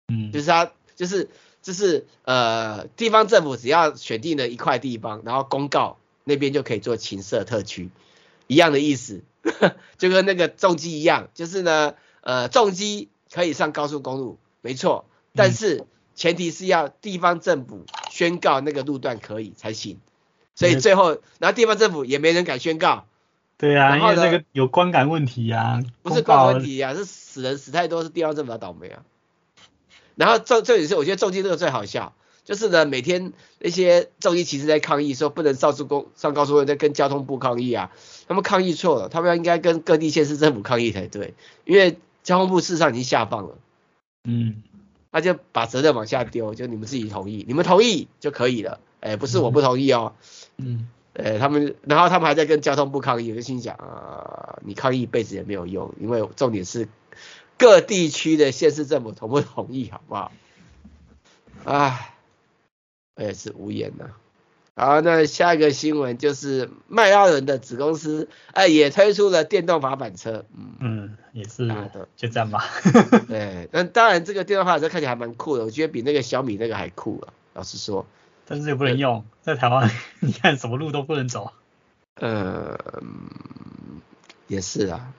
[0.08, 1.30] 嗯，就是他就是
[1.62, 7.92] 就是呃，地方政府只要选定了一块地方，然后公告那边就可以做情色特区，
[8.48, 9.22] 一样的意思，
[10.00, 15.06] 就跟那个重机一样，就是呢，呃，重机可以上高速公路，没错，
[15.36, 15.78] 但是。
[15.78, 15.88] 嗯
[16.22, 19.98] 前提是要地方政府宣告那个路段可以才行，
[20.54, 23.08] 所以最后，然后地方政府也没人敢宣告。
[23.58, 25.82] 对啊，然后那个有观感问题啊。
[26.04, 29.02] 不是观感问题啊，是死人死太多，是地方政府的倒霉啊。
[30.14, 32.14] 然后这这也是我觉得重机这个最好笑，
[32.46, 37.90] 就是呢每天那些重机骑士在抗议说不能上高速上高速公路，在跟交通部抗议啊，
[38.28, 41.34] 他们抗议错了，他们要应该跟各地县市政府抗议才对，
[41.66, 43.58] 因为交通部事实上已经下放了。
[44.24, 44.62] 嗯。
[45.12, 50.14] 那就把责任往下丢，就你们自己同意，你们同意就可以了，哎，不是我不同意哦，
[50.58, 56.88] 嗯，呃，他们，然后他们还在跟交通部抗议，我就心想啊，你抗议一辈子也没有用，因为重点是
[57.58, 60.32] 各地区的县市政府同不同意，好不好？
[61.66, 62.16] 哎，
[63.16, 64.06] 我也是无言呐。
[64.74, 70.46] 好，那下一个新闻就是迈阿伦的子公司，哎，也推出了电动滑板车。
[70.56, 71.68] 嗯嗯，也是，
[72.16, 72.66] 就这样吧。
[73.28, 78.08] 对， 那当然这个电动滑板车看起来还蛮酷的，我觉得比那个小米那个还酷啊，老实说。
[78.48, 81.52] 但是也不能用，在台湾， 你看什么路都不能走。
[82.16, 82.80] 呃，
[84.48, 85.14] 也是啊，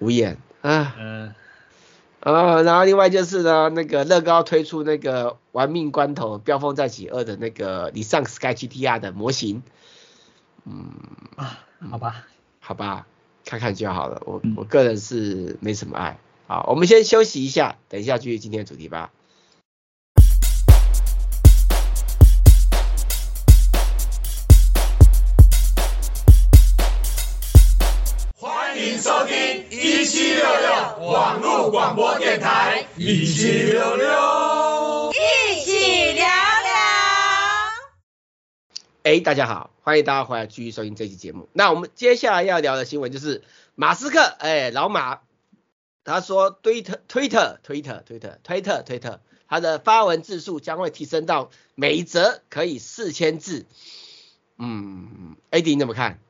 [0.00, 0.94] 无眼啊。
[0.98, 1.26] 嗯。
[1.28, 1.34] 呃，
[2.32, 9.62] 然后另外就是呢，那个乐高推出那个玩命关头飙风再起二的那个你上 Sky GTR 的模型，
[10.64, 10.90] 嗯
[11.36, 11.60] 啊，
[11.90, 12.26] 好吧，
[12.60, 13.06] 好吧，
[13.44, 16.18] 看看就好了，我我个人是没什么爱。
[16.46, 19.10] 好，我们先休息一下，等一下继续今天的主题吧。
[33.10, 36.28] 一起聊聊，一起聊聊。
[39.02, 41.48] 哎，大家好，欢迎大家回来继续收听这期节目。
[41.54, 43.42] 那我们接下来要聊的新闻就是
[43.74, 45.20] 马斯克，哎，老马，
[46.04, 53.64] 他说推特推特推特推特推特推特，他的发文字数将会提升到每一则可以四千字。
[54.58, 56.20] 嗯，AD 你怎么看？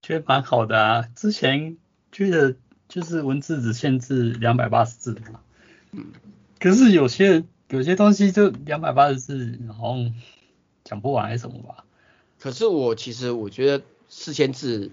[0.00, 1.76] 觉得蛮好的啊，之前
[2.10, 2.56] 觉得
[2.88, 5.42] 就是文字只限制两百八十字嘛，
[5.92, 6.06] 嗯，
[6.58, 10.14] 可是有些有些东西就两百八十字，好像
[10.84, 11.84] 讲不完还是什么吧。
[12.38, 14.90] 可是我其实我觉得四千字，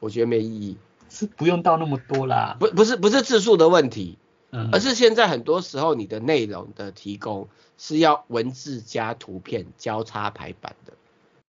[0.00, 0.76] 我觉得没意义，
[1.08, 2.56] 是不用到那么多啦。
[2.60, 4.18] 不不是不是字数的问题，
[4.50, 10.92] 嗯，而是现在很多时候你的内容的提供是要文字加图片交叉排版的。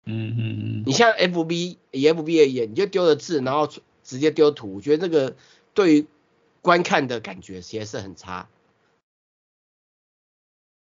[0.04, 3.68] 嗯嗯嗯，你像 FB 以 FB 而言，你就丢了字，然后
[4.02, 5.36] 直接丢图，我觉得这个
[5.74, 6.06] 对于
[6.62, 8.48] 观看的感觉其实是很差。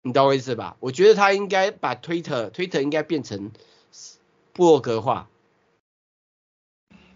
[0.03, 0.77] 你懂我意思吧？
[0.79, 3.51] 我觉得他应该把 Twitter Twitter 应该变成
[4.51, 5.29] 部落格化。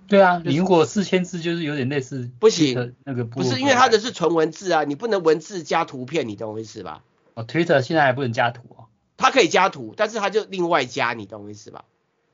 [0.08, 7.04] 对啊，你如果四千字就是有点类似不行，那个不是因为它的是纯文字啊，你不能文字加图片，你懂我意思吧？
[7.34, 8.86] 哦，Twitter 现在还不能加图哦。
[9.18, 11.84] 它可以加图，但是它就另外加，你懂我意思吧？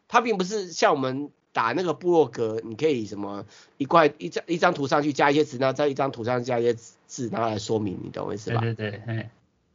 [0.08, 3.46] 它并不是像我们打那个部落格，你可以什么
[3.78, 6.76] 一块一张一张图上去加一些字，然后在一张图上加一些
[7.08, 8.62] 字，然后来说明，你懂我意思吧？
[8.62, 9.32] 对对对，哎，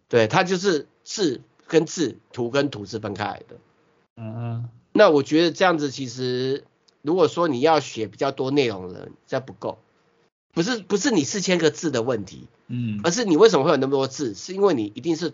[0.08, 3.56] 对，它就是字跟字，图跟图是分开来的。
[4.16, 4.68] 嗯嗯。
[4.92, 6.64] 那我觉得这样子其实，
[7.02, 9.78] 如果说你要写比较多内容的人，这不够，
[10.52, 14.34] 不是不是你四千个字的问题，嗯，而是你为什么会有那么多字？
[14.34, 15.32] 是因为你一定是。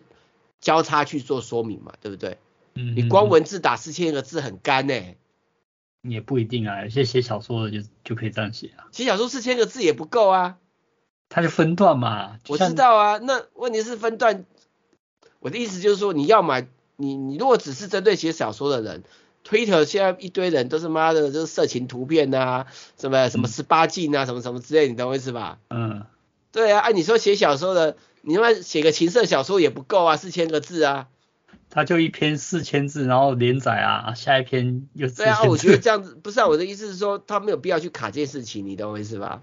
[0.60, 2.38] 交叉去做说明嘛，对不对？
[2.72, 5.18] 嗯，你光文字打四千个字很干呢、欸。
[6.00, 8.88] 也不一定啊，有些写小说的就就可以这样写啊。
[8.90, 10.56] 写小说四千个字也不够啊。
[11.28, 12.38] 它是分段嘛。
[12.48, 14.46] 我知道啊，那问题是分段。
[15.44, 19.04] 我的意思就是说，你要买你你如果只是针对写小说的人
[19.46, 22.64] ，Twitter 现在一堆人都是妈的，就是色情图片啊，
[22.98, 25.58] 什么什么十八禁啊，什么什么之类，你懂我意思吧？
[25.68, 26.06] 嗯。
[26.50, 27.98] 对啊，按你说写小说的。
[28.26, 31.08] 你他妈写个情色小说也不够啊，四千个字啊，
[31.68, 35.06] 他就一篇四千字，然后连载啊，下一篇又。
[35.10, 39.42] 对啊，我觉得这样子不是啊，我的意思是说他没有必要去卡这件事情，你懂我意思吧？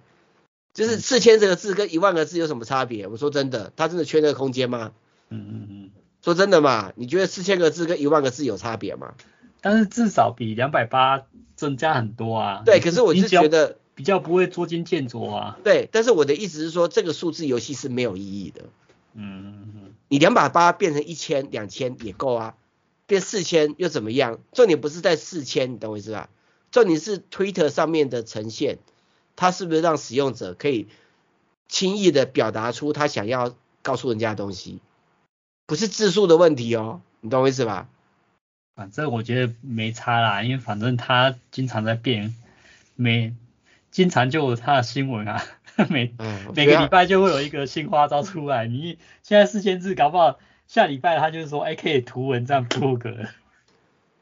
[0.73, 3.05] 就是四千这个字跟一万个字有什么差别？
[3.05, 4.93] 我说真的，他真的缺那个空间吗？
[5.32, 5.91] 嗯嗯嗯，
[6.22, 9.15] 说真的嘛，你觉得四千个字跟一万个字有差别吗？
[9.62, 11.24] 但是至少比两百八
[11.56, 12.62] 增加很多啊。
[12.63, 13.78] 对，可是我是觉得。
[13.94, 15.60] 比较不会捉襟见肘啊。
[15.63, 18.63] 对，但是我的意思是说，这个数字游戏是没有意义的。
[19.13, 22.56] 嗯，你两百八变成一千、两千也够啊，
[23.06, 24.40] 变四千又怎么样？
[24.54, 26.29] 重点不是在四千，你懂我意思吧？
[26.71, 28.79] 重点是 Twitter 上面的呈现，
[29.36, 30.88] 它是不是让使用者可以
[31.67, 33.54] 轻易的表达出他想要
[33.84, 34.79] 告诉人家的东西？
[35.65, 37.87] 不是字数的问题哦，你懂我意思吧？
[38.75, 42.35] 反正我觉得没差啦，因为反正他经常在变，
[42.95, 43.33] 每。
[43.91, 45.43] 经常就有他的新闻啊，
[45.89, 48.65] 每、嗯、每个礼拜就会有一个新花招出来。
[48.65, 53.17] 你现在四千字，搞不好下礼拜他就是说，哎，可以图文这样破格。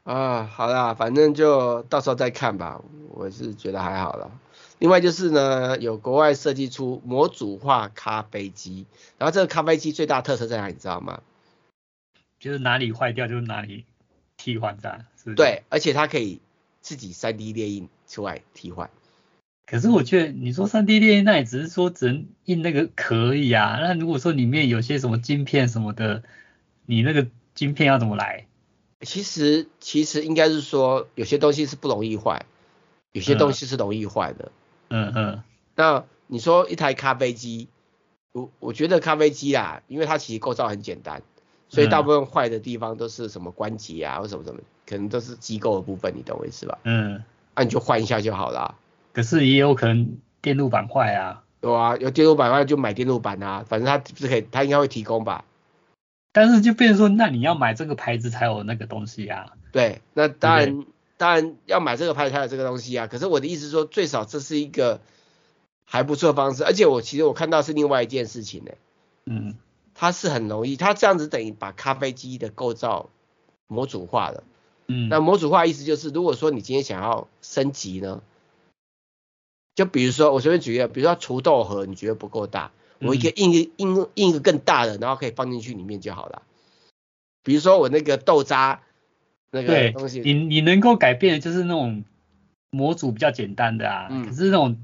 [0.06, 2.82] 啊，好啦，反正就到时候再看吧。
[3.12, 4.32] 我是觉得还好啦。
[4.80, 8.88] 另外就是呢，有国外设计出模组化咖啡机，
[9.20, 11.20] 然后这个咖啡机最大特色在哪，你知道吗？
[12.40, 13.86] 就是哪里坏掉就是哪里
[14.38, 15.36] 替换站，是不是？
[15.36, 16.40] 对，而且它可以
[16.82, 18.90] 自己 3D 列印出来替换。
[19.66, 23.78] 可是我觉得你说三 D 列印，那也只是说只能印那个壳而已啊。
[23.80, 26.24] 那如果说里面有些什么晶片什么的，
[26.88, 28.48] 你那个晶片要怎么来？
[29.02, 32.48] 其实其实应该是说有些东西是不容易坏，
[33.12, 34.52] 有些东西是容易坏的。
[34.90, 35.44] 嗯嗯。
[35.76, 37.68] 那你说一台咖啡机，
[38.32, 41.22] 我我觉得咖啡机啊，因为它其实构造很简单。
[41.70, 46.80] 所以大部分坏的地方都是什么关节啊，或什么什么，可能都是机构的部分，你懂我意思吧？
[46.84, 47.24] 嗯，
[47.56, 48.76] 那、啊、你就换一下就好了。
[49.14, 51.44] 可是也有可能电路板坏啊。
[51.62, 55.46] 有啊，有电路板坏就买电路板啊，反正它是可以，它应该会提供吧。
[56.32, 59.54] 但是就变成说，那你要买这个牌子才有那个东西啊。
[59.72, 60.86] 对，那当然
[61.18, 63.08] 当然要买这个牌子才有这个东西啊。
[63.08, 65.02] 可是我的意思是说，最少这是一个
[65.86, 68.78] 还不错的方式，而且我其实我看到是另外一件事情呢、欸。
[69.26, 69.56] 嗯。
[70.00, 73.10] 它是很容易，它这样子等于把咖啡机的构造
[73.68, 74.46] 模组化了。
[74.88, 78.24] 嗯，那模组化意思就是，如果说你今天想要升级呢，
[79.76, 86.44] 就比如说我随便举一个，比如说除豆盒，你觉得不够大，我一个印一个印印一个更大的，然后可以放进去里面就好了。
[87.44, 88.84] 比如说我那个豆渣
[89.52, 92.06] 那个东西，你你能够改变的就是那种
[92.70, 94.78] 模组比较简单的啊，嗯、可是那种。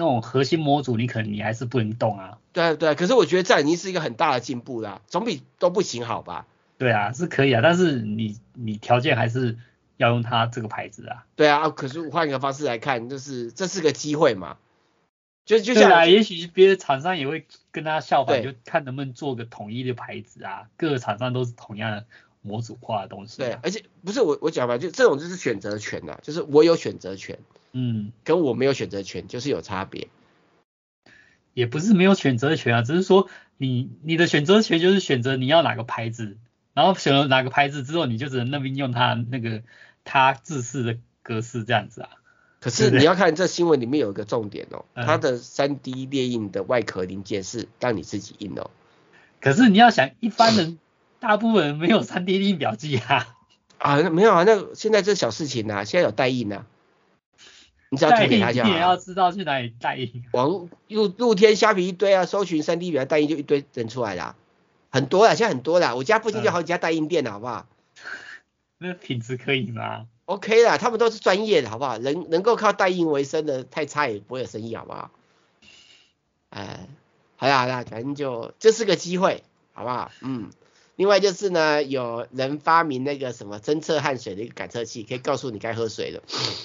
[0.00, 2.38] 那种核心模组，你可能你还是不能动啊。
[2.54, 6.46] 对啊，对啊，可是我觉得这已经是一个很大的进步啦，总比都不行好吧？
[6.78, 9.58] 对啊，是可以啊，但是你你条件还是
[9.98, 11.26] 要用它这个牌子啊。
[11.36, 14.56] 对啊，可是换一个方式来看，就是这是个机会嘛。
[15.44, 20.68] 就就像，也许别的厂商也会跟他效仿，就看能不能做个统一的牌子啊。
[20.78, 22.06] 各个厂商都是同样的
[22.40, 23.44] 模组化的东西啊。
[23.44, 27.38] 对，而且不是我我讲吧，就这种就是选择权呐，就是我有选择权。
[27.72, 30.08] 嗯，跟我没有选择权就是有差别，
[31.54, 36.36] 也不是没有选择权啊，只是说你你的选择权就是选择你要哪个牌子，
[36.74, 39.62] 然后选了哪个牌子之后，你就只能那边用它那个
[40.04, 42.10] 它自式的格式这样子啊。
[42.60, 48.70] 可是你要看这新闻里面有一个重点哦，它的三 D 列印的外壳零件是让你自己印哦。
[49.40, 50.78] 可是你要想，一般人
[51.20, 53.34] 大部分人没有三 D 列印表机啊。
[53.78, 56.66] 啊，没有啊，那现在这小事情啊，现在有代印啊。
[57.90, 58.68] 你只要推给他就好。
[58.68, 60.24] 你也要知道去哪里代印。
[60.32, 64.36] 网露露天虾皮一堆啊，搜寻三 D 表代印就一堆人出来了，
[64.90, 65.96] 很多了，现在很多了。
[65.96, 67.66] 我家附近就好几家代印店了，好不好？
[68.78, 71.98] 那品质可以吗？OK 啦，他们都是专业的，好不好？
[71.98, 75.10] 能能够靠代印为生的，太差也不会有生意，好不好？
[76.50, 76.86] 哎，
[77.36, 80.12] 好啦好啦，反正就这是个机会，好不好？
[80.22, 80.50] 嗯。
[81.00, 86.22] 另外就是呢，有人发明那个什么侦测汗水的一个感测器，可以告诉你该喝水了。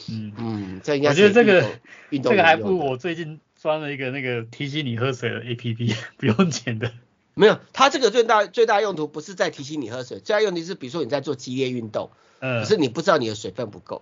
[0.09, 1.79] 嗯嗯，这应该是我觉得这个
[2.09, 6.91] 运动这个还不如我最近装了一个那个提醒你喝水的 APP， 不用钱的。
[7.33, 12.09] 没有，它这个最大最大用途不是在提醒你喝水，最大用途是比如说你在做激烈运动，
[12.39, 14.01] 嗯，可是你不知道你的水分不够。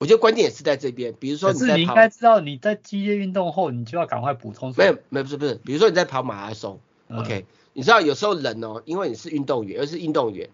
[0.00, 4.84] 我觉得关键也是在这边，比如说你在跑，是你应该知道你在激烈运动后，你就要赶快补充水。
[4.84, 7.46] 没有没有不是不是，比如说你在跑马拉松，嗯，OK。
[7.72, 10.50] 你知道有时候人哦，因为你是运动员，而是运动员，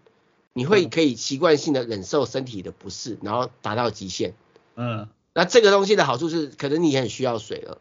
[0.52, 4.34] 你会可以习惯性的忍受身体的不适，然后达到极限。
[4.76, 7.80] 嗯，那这个东西的好处是，可能你也很需要水了，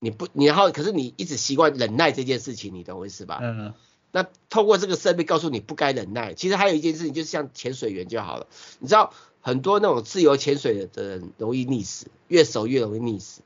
[0.00, 3.38] 你不，你然后可是你一直习惯忍耐这件事情，你懂我意思吧？
[3.42, 3.74] 嗯。
[4.12, 8.46] 那透过这个设备告诉你不该忍耐，其实还有一件事情，就是像潜水员就好了。
[8.78, 9.12] 你知道
[9.42, 13.42] 很多那种自由潜水的人容易溺死，越熟越容易溺死。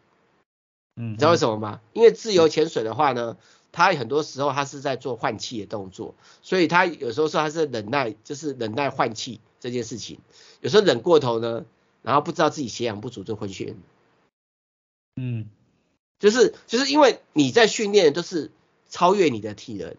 [0.95, 1.15] 嗯。
[1.15, 1.81] 你知道为什么吗？
[1.93, 3.37] 因为自由潜水的话呢，
[3.73, 10.19] 他很多时候他是在做换气的动作，所以他有时候说他是忍耐，就是忍耐换气这件事情。
[10.61, 11.65] 有时候忍过头呢，
[12.03, 13.75] 然后不知道自己血氧不足就昏厥。
[15.17, 15.49] 嗯，
[16.19, 18.51] 就是就是因为你在训练都是
[18.89, 19.95] 超越你的体能，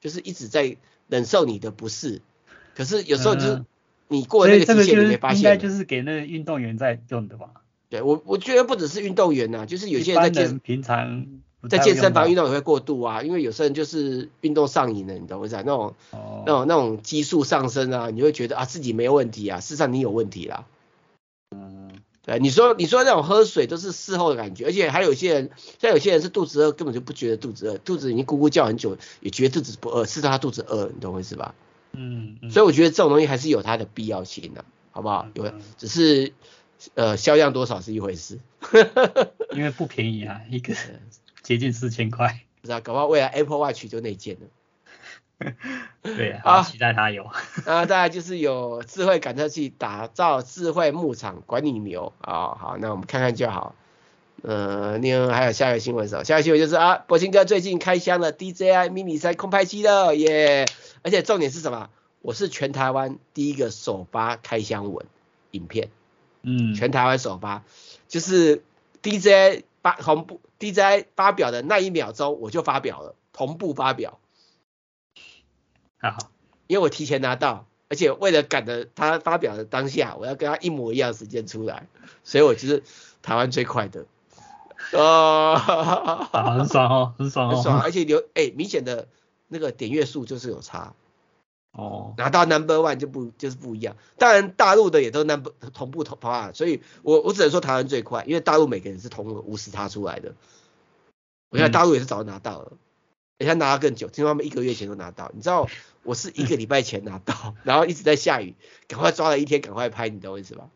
[0.00, 0.76] 就是一直在
[1.08, 2.20] 忍受你的不适。
[2.74, 3.64] 可是有时候就是
[4.08, 5.38] 你过了那个极限，你没发现。
[5.38, 7.62] 应该就是给那个运动员在用的吧？
[7.88, 11.26] 对我我觉得不只是运动员呐、啊，就是有些人在健平常。
[11.68, 15.62] 在健身房运动也会过度啊，因为有些人就是运动上瘾了，你懂我意思啊？
[15.64, 20.66] 那种、哦、那种那种激素上升啊，你会觉得啊自己没有问题啊，事实上你有问题啦。
[21.50, 21.90] 嗯，
[22.22, 25.50] 对，你说你说那种喝水都是事后的感觉，而且还有些人，
[25.80, 31.54] 像有些人是肚子饿根本就不觉得肚子饿，肚子已经咕咕叫很久，也觉得肚子不饿，事实上他肚子饿，你懂我意思吧？
[31.92, 35.28] 嗯，嗯，所以我觉得这种东西还是有它的必要性的，好不好？
[35.34, 36.32] 有，只是
[36.94, 38.38] 呃销量多少是一回事，
[39.54, 40.74] 因为不便宜啊，一个。
[41.46, 45.52] 接近四千块，不知道，搞不好未来 Apple Watch 就内建了。
[46.02, 47.30] 对啊，期待它有。
[47.66, 52.58] 啊，再来就是有智慧感测器，打造智慧牧场，管理牛啊、哦。
[52.60, 53.76] 好，那我们看看就好。
[54.42, 60.66] 呃，另外还有下一个新闻是，下一个新闻就是啊，博清哥最近开箱了 DJI Mini 三空拍机了耶！
[61.02, 61.90] 而且重点是什么？
[62.22, 65.06] 我是全台湾第一个首发开箱文
[65.52, 65.90] 影片。
[66.42, 67.62] 嗯，全台湾首发，
[68.08, 68.64] 就是。
[69.02, 74.18] ，DJI 发同步 DJI 发表的那一秒钟我就发表了，同步发表。
[76.00, 76.16] 好，
[76.66, 81.86] 因为我提前拿到，而且为了赶着他发表的当下，我要跟他一模一样的时间出来，
[82.24, 82.82] 所以我就是
[83.22, 84.06] 台湾最快的。
[84.90, 85.54] 哦，
[86.32, 89.06] 很爽哦，很爽哦，很爽，而且有哎、欸、明显的
[89.46, 90.94] 那个点阅数就是有差。
[91.76, 100.34] 哦，拿到 number one 就不就是不一样，当然大陆的也都 number 同步同啊，所以我我只能说台湾最快，因为大陆每个人是同五十他出来的，
[101.50, 102.72] 我看大陆也是早就拿到了，
[103.36, 105.68] 人家拿到更久，听说他们一个月前都拿到，你知道
[106.02, 108.54] 我是一个礼拜前拿到， 然后一直在下雨，
[108.88, 110.70] 赶快抓了一天，赶快拍，你懂我意思吧？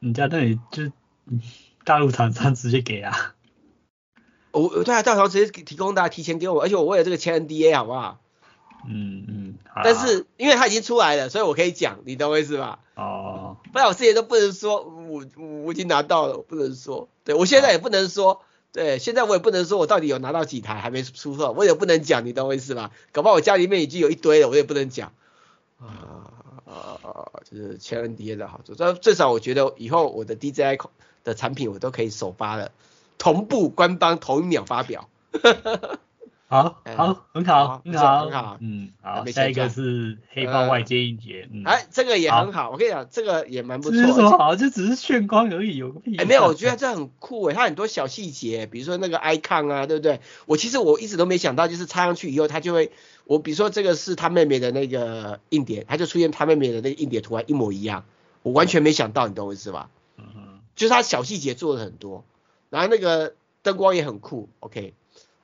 [0.00, 0.92] 人家那里就
[1.84, 3.34] 大陆厂商直接给啊，
[4.50, 8.20] 我我对啊，大厂直接提供大家提前给我，而且我为了这个签 NDA 好不好？
[8.88, 9.54] 嗯嗯，
[9.84, 12.80] 但是因为他已经出来了，所以我可以讲，你懂我意思吧？
[12.94, 15.24] 哦，不然我之前都不能说，我
[15.64, 22.90] 我已经拿到了，我不能说，对我现在也不能说，对，现在我也不能说我到底有拿到几台还没出货，我也不能讲，你懂我意思吧？
[23.12, 25.12] 搞不好我家里面已经有一堆了，我也不能讲，
[25.78, 26.30] 啊
[26.66, 30.78] 啊，就是千 NDA 的好处，但最少我觉得以后我的 DJI
[31.24, 32.72] 的产品我都可以首发了，
[33.18, 35.08] 同步官方同一秒发表。
[36.52, 43.96] 好好，很好，很好，很好，嗯，好，下一个是黑豹外接硬碟，嗯，哎，这个也很好，我跟你讲，这个也蛮不错。
[43.96, 46.14] 只是说好，就只是炫光而已，有个屁。
[46.18, 50.20] 哎，没有，我觉得这很酷哎，它很多小细节，比如说那个 icon 啊，对不对？
[50.44, 52.92] 我其实我一直都没想到，就是插上去以后，它就会，
[53.24, 58.04] 我比如说这个是他妹妹的那个硬碟，它就出现他妹妹的那个硬碟图案一模一样，
[58.42, 59.88] 我完全没想到，你懂我意思吧？
[60.18, 62.26] 嗯哼，就是它小细节做的很多，
[62.68, 63.32] 然后那个
[63.62, 64.92] 灯光也很酷，OK。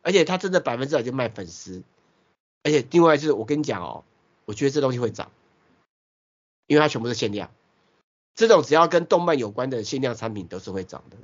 [0.03, 1.83] 而且它真的百分之百就卖粉丝，
[2.63, 4.05] 而且另外就是我跟你讲哦，
[4.45, 5.31] 我觉得这东西会涨，
[6.67, 7.51] 因为它全部是限量，
[8.35, 11.17] 这种只要跟动漫有关的限量产品都是会涨的。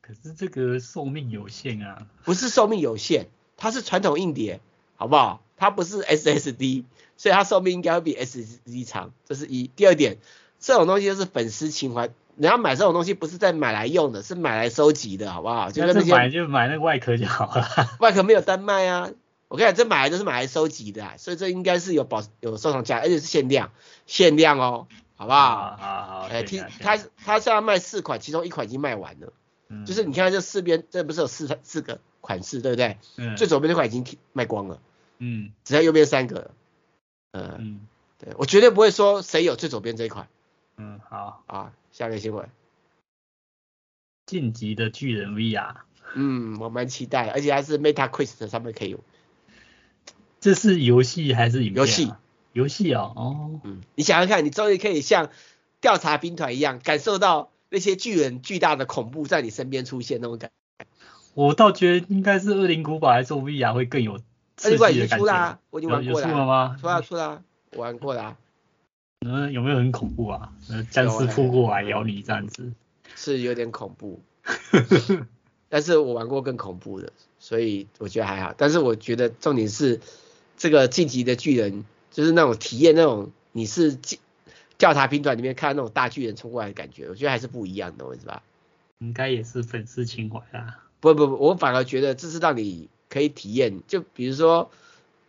[0.00, 4.60] 可是这个寿命有限啊，不是寿命有限，它是传统硬碟，
[4.96, 5.42] 好不好？
[5.56, 6.84] 它不是 SSD，
[7.16, 9.68] 所以它寿命应该会比 SSD 长，这是一。
[9.68, 10.18] 第二点，
[10.58, 12.10] 这种东西就是粉丝情怀。
[12.36, 15.70] 人家买这种东西不是在买来用的，是买来收集的，好不好？
[15.70, 17.66] 就是那些买就买那个外壳就好了。
[18.00, 19.10] 外壳没有单卖啊，
[19.48, 23.70] 我跟你讲，这买来都是买来收集的，所以这应该是有保有收藏价，而且是限量，
[24.06, 25.76] 限量哦，好不好？
[25.76, 26.28] 好好。
[26.30, 29.32] 哎，听他他现在卖四款，其中一款已经卖完了。
[29.68, 29.86] 嗯。
[29.86, 32.98] 就是你看这四边，这不是有四四个款式，对不对？
[33.16, 33.36] 嗯。
[33.36, 34.80] 最左边那款已经卖光了。
[35.18, 35.52] 嗯。
[35.64, 36.50] 只剩右边三个。
[37.32, 37.86] 嗯。
[38.18, 40.28] 对，我绝对不会说谁有最左边这一款。
[40.76, 42.48] 嗯，好啊，下个新闻，
[44.26, 45.76] 晋级的巨人 VR，
[46.16, 48.98] 嗯，我蛮期待，而且还是 Meta Quest 上面可以有。
[50.40, 51.76] 这是游戏还是影片？
[51.76, 52.12] 游戏，
[52.52, 55.30] 游戏哦，哦，嗯，你想想看，你终于可以像
[55.80, 60.86] 调查兵团一样，感受到那些巨人巨大的恐怖在你身边出现那种感觉。
[61.34, 64.18] 我倒觉得应该是恶灵古堡来做 VR 会更有
[64.56, 65.04] 刺激的感觉。
[65.04, 66.26] 已经出啦，我已经玩过了。
[66.26, 66.76] 出了吗？
[66.80, 68.36] 出啦出了，我玩过了。
[69.26, 70.52] 嗯，有没有很恐怖啊？
[70.90, 72.70] 僵尸扑过来咬你这样子，
[73.16, 74.20] 是有点恐怖。
[75.70, 78.54] 但是我玩过更恐怖的，所以我觉得还好。
[78.56, 79.98] 但是我觉得重点是
[80.58, 83.98] 这个晋级的巨人，就是那种体验那种你是
[84.76, 88.42] 调查兵团里面看到那种大巨人冲过来的感觉，我觉得还是不一样的，是吧？
[88.98, 90.84] 应该也是粉丝情怀啊。
[91.00, 94.70] 不不不，我反而觉得这是让你可以体验，就比如说。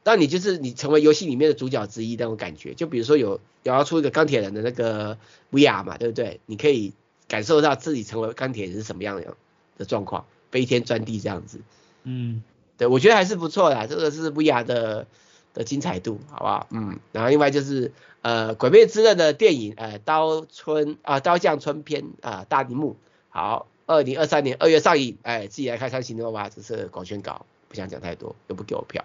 [0.06, 5.18] 让你就是你成为游戏里面的主角之一那种感觉，就比如说有有要出一个钢铁人的那个
[5.52, 6.40] VR 嘛，对不对？
[6.46, 6.94] 你可以
[7.28, 9.36] 感受到自己成为钢铁人是什么样的
[9.80, 11.60] 的状况，飞天钻地这样子。
[12.04, 12.44] 嗯，
[12.78, 15.08] 对，我觉得还是不错的，这个是 VR 的
[15.56, 16.68] 的精彩度，好不好？
[16.70, 17.92] 嗯，然后另外就是
[18.22, 22.96] 呃《鬼灭之刃》的电影呃刀春啊刀匠村篇啊、呃、大萤幕，
[23.30, 29.04] 好，二零二三年二月上映，哎，自己来看三行的吧，这是广宣稿，不想讲太多，又不给我票。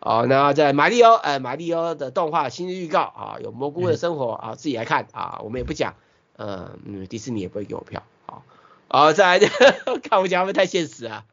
[0.00, 5.94] 哦，那在马里奥，呃，马里奥的动画新日预告啊，有蘑菇的生活啊，自己来看啊，我们也不讲，
[6.36, 8.42] 呃，嗯，迪士尼也不会给我票，好，
[8.88, 9.48] 好，再来，
[10.02, 11.24] 看我讲会不会太现实啊？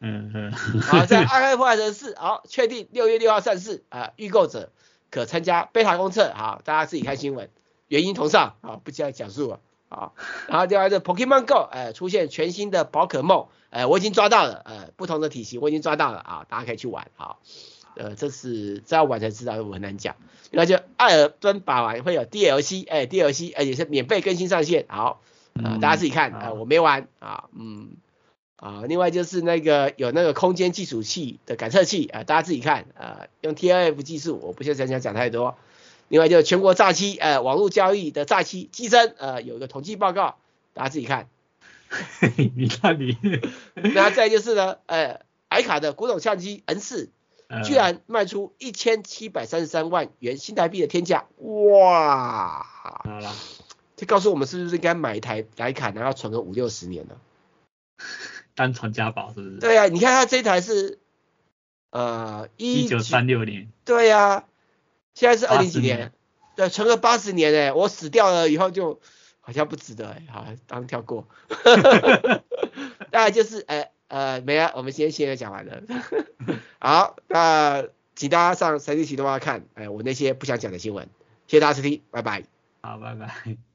[0.00, 4.70] 嗯嗯，好，在阿开破坏神四，好，确定六月六号上市啊，预购者
[5.10, 7.50] 可参加贝塔公测，好，大家自己看新闻，
[7.88, 10.14] 原因同上，好，不加讲述了，好，
[10.48, 13.46] 然后第二个 Pokemon Go，哎，出现全新的宝可梦。
[13.70, 17.38] 呃，我已经抓到了，呃，不同的体型我已经抓到了啊，大家可以去玩，好，
[17.96, 20.16] 呃，这是这要玩才知道，我很难讲。
[20.50, 25.20] 那就艾尔登法环会有 DLC，哎，DLC，而且是免费更新上线，好，
[25.52, 27.90] 啊、呃，大家自己看，啊、呃，我没玩，啊，嗯，
[28.56, 35.56] 啊，另外就是那个有那个空间计数器的感测器，啊、呃，大家自己看，啊、呃，用 TLF 技术，我不现在想讲太多。
[36.08, 40.36] 另外就是全国诈欺，呃，网络交易的诈欺激增，呃，有一个统计报告，
[40.74, 41.28] 大家自己看。
[42.54, 43.16] 你看你，
[43.94, 47.10] 那再就是呢，呃，徕卡的古董相机 N 四，
[47.64, 52.66] 居然卖出一千七百三十三万元新台币的天价，哇！
[53.96, 57.16] 这告诉我们是不是应该买一台徕卡，然后存个五六十年呢？
[58.54, 59.56] 当传家宝是不是？
[59.58, 60.98] 对啊，你看它这台是，
[61.90, 63.72] 呃，一九三六年。
[63.84, 64.44] 对呀、啊，
[65.18, 66.12] 现在是二零几年，
[66.54, 69.00] 对，存了八十年哎，我死掉了以后就。
[69.40, 71.26] 好像不值得哎，好，当跳过。
[73.10, 75.80] 大概就是，呃呃，没了，我们先现在讲完了。
[76.78, 81.08] 好，那请大家上三立启动看，哎，我那些不想讲的新闻。
[81.46, 82.44] 谢谢大家收听，拜拜。
[82.82, 83.67] 好，拜拜。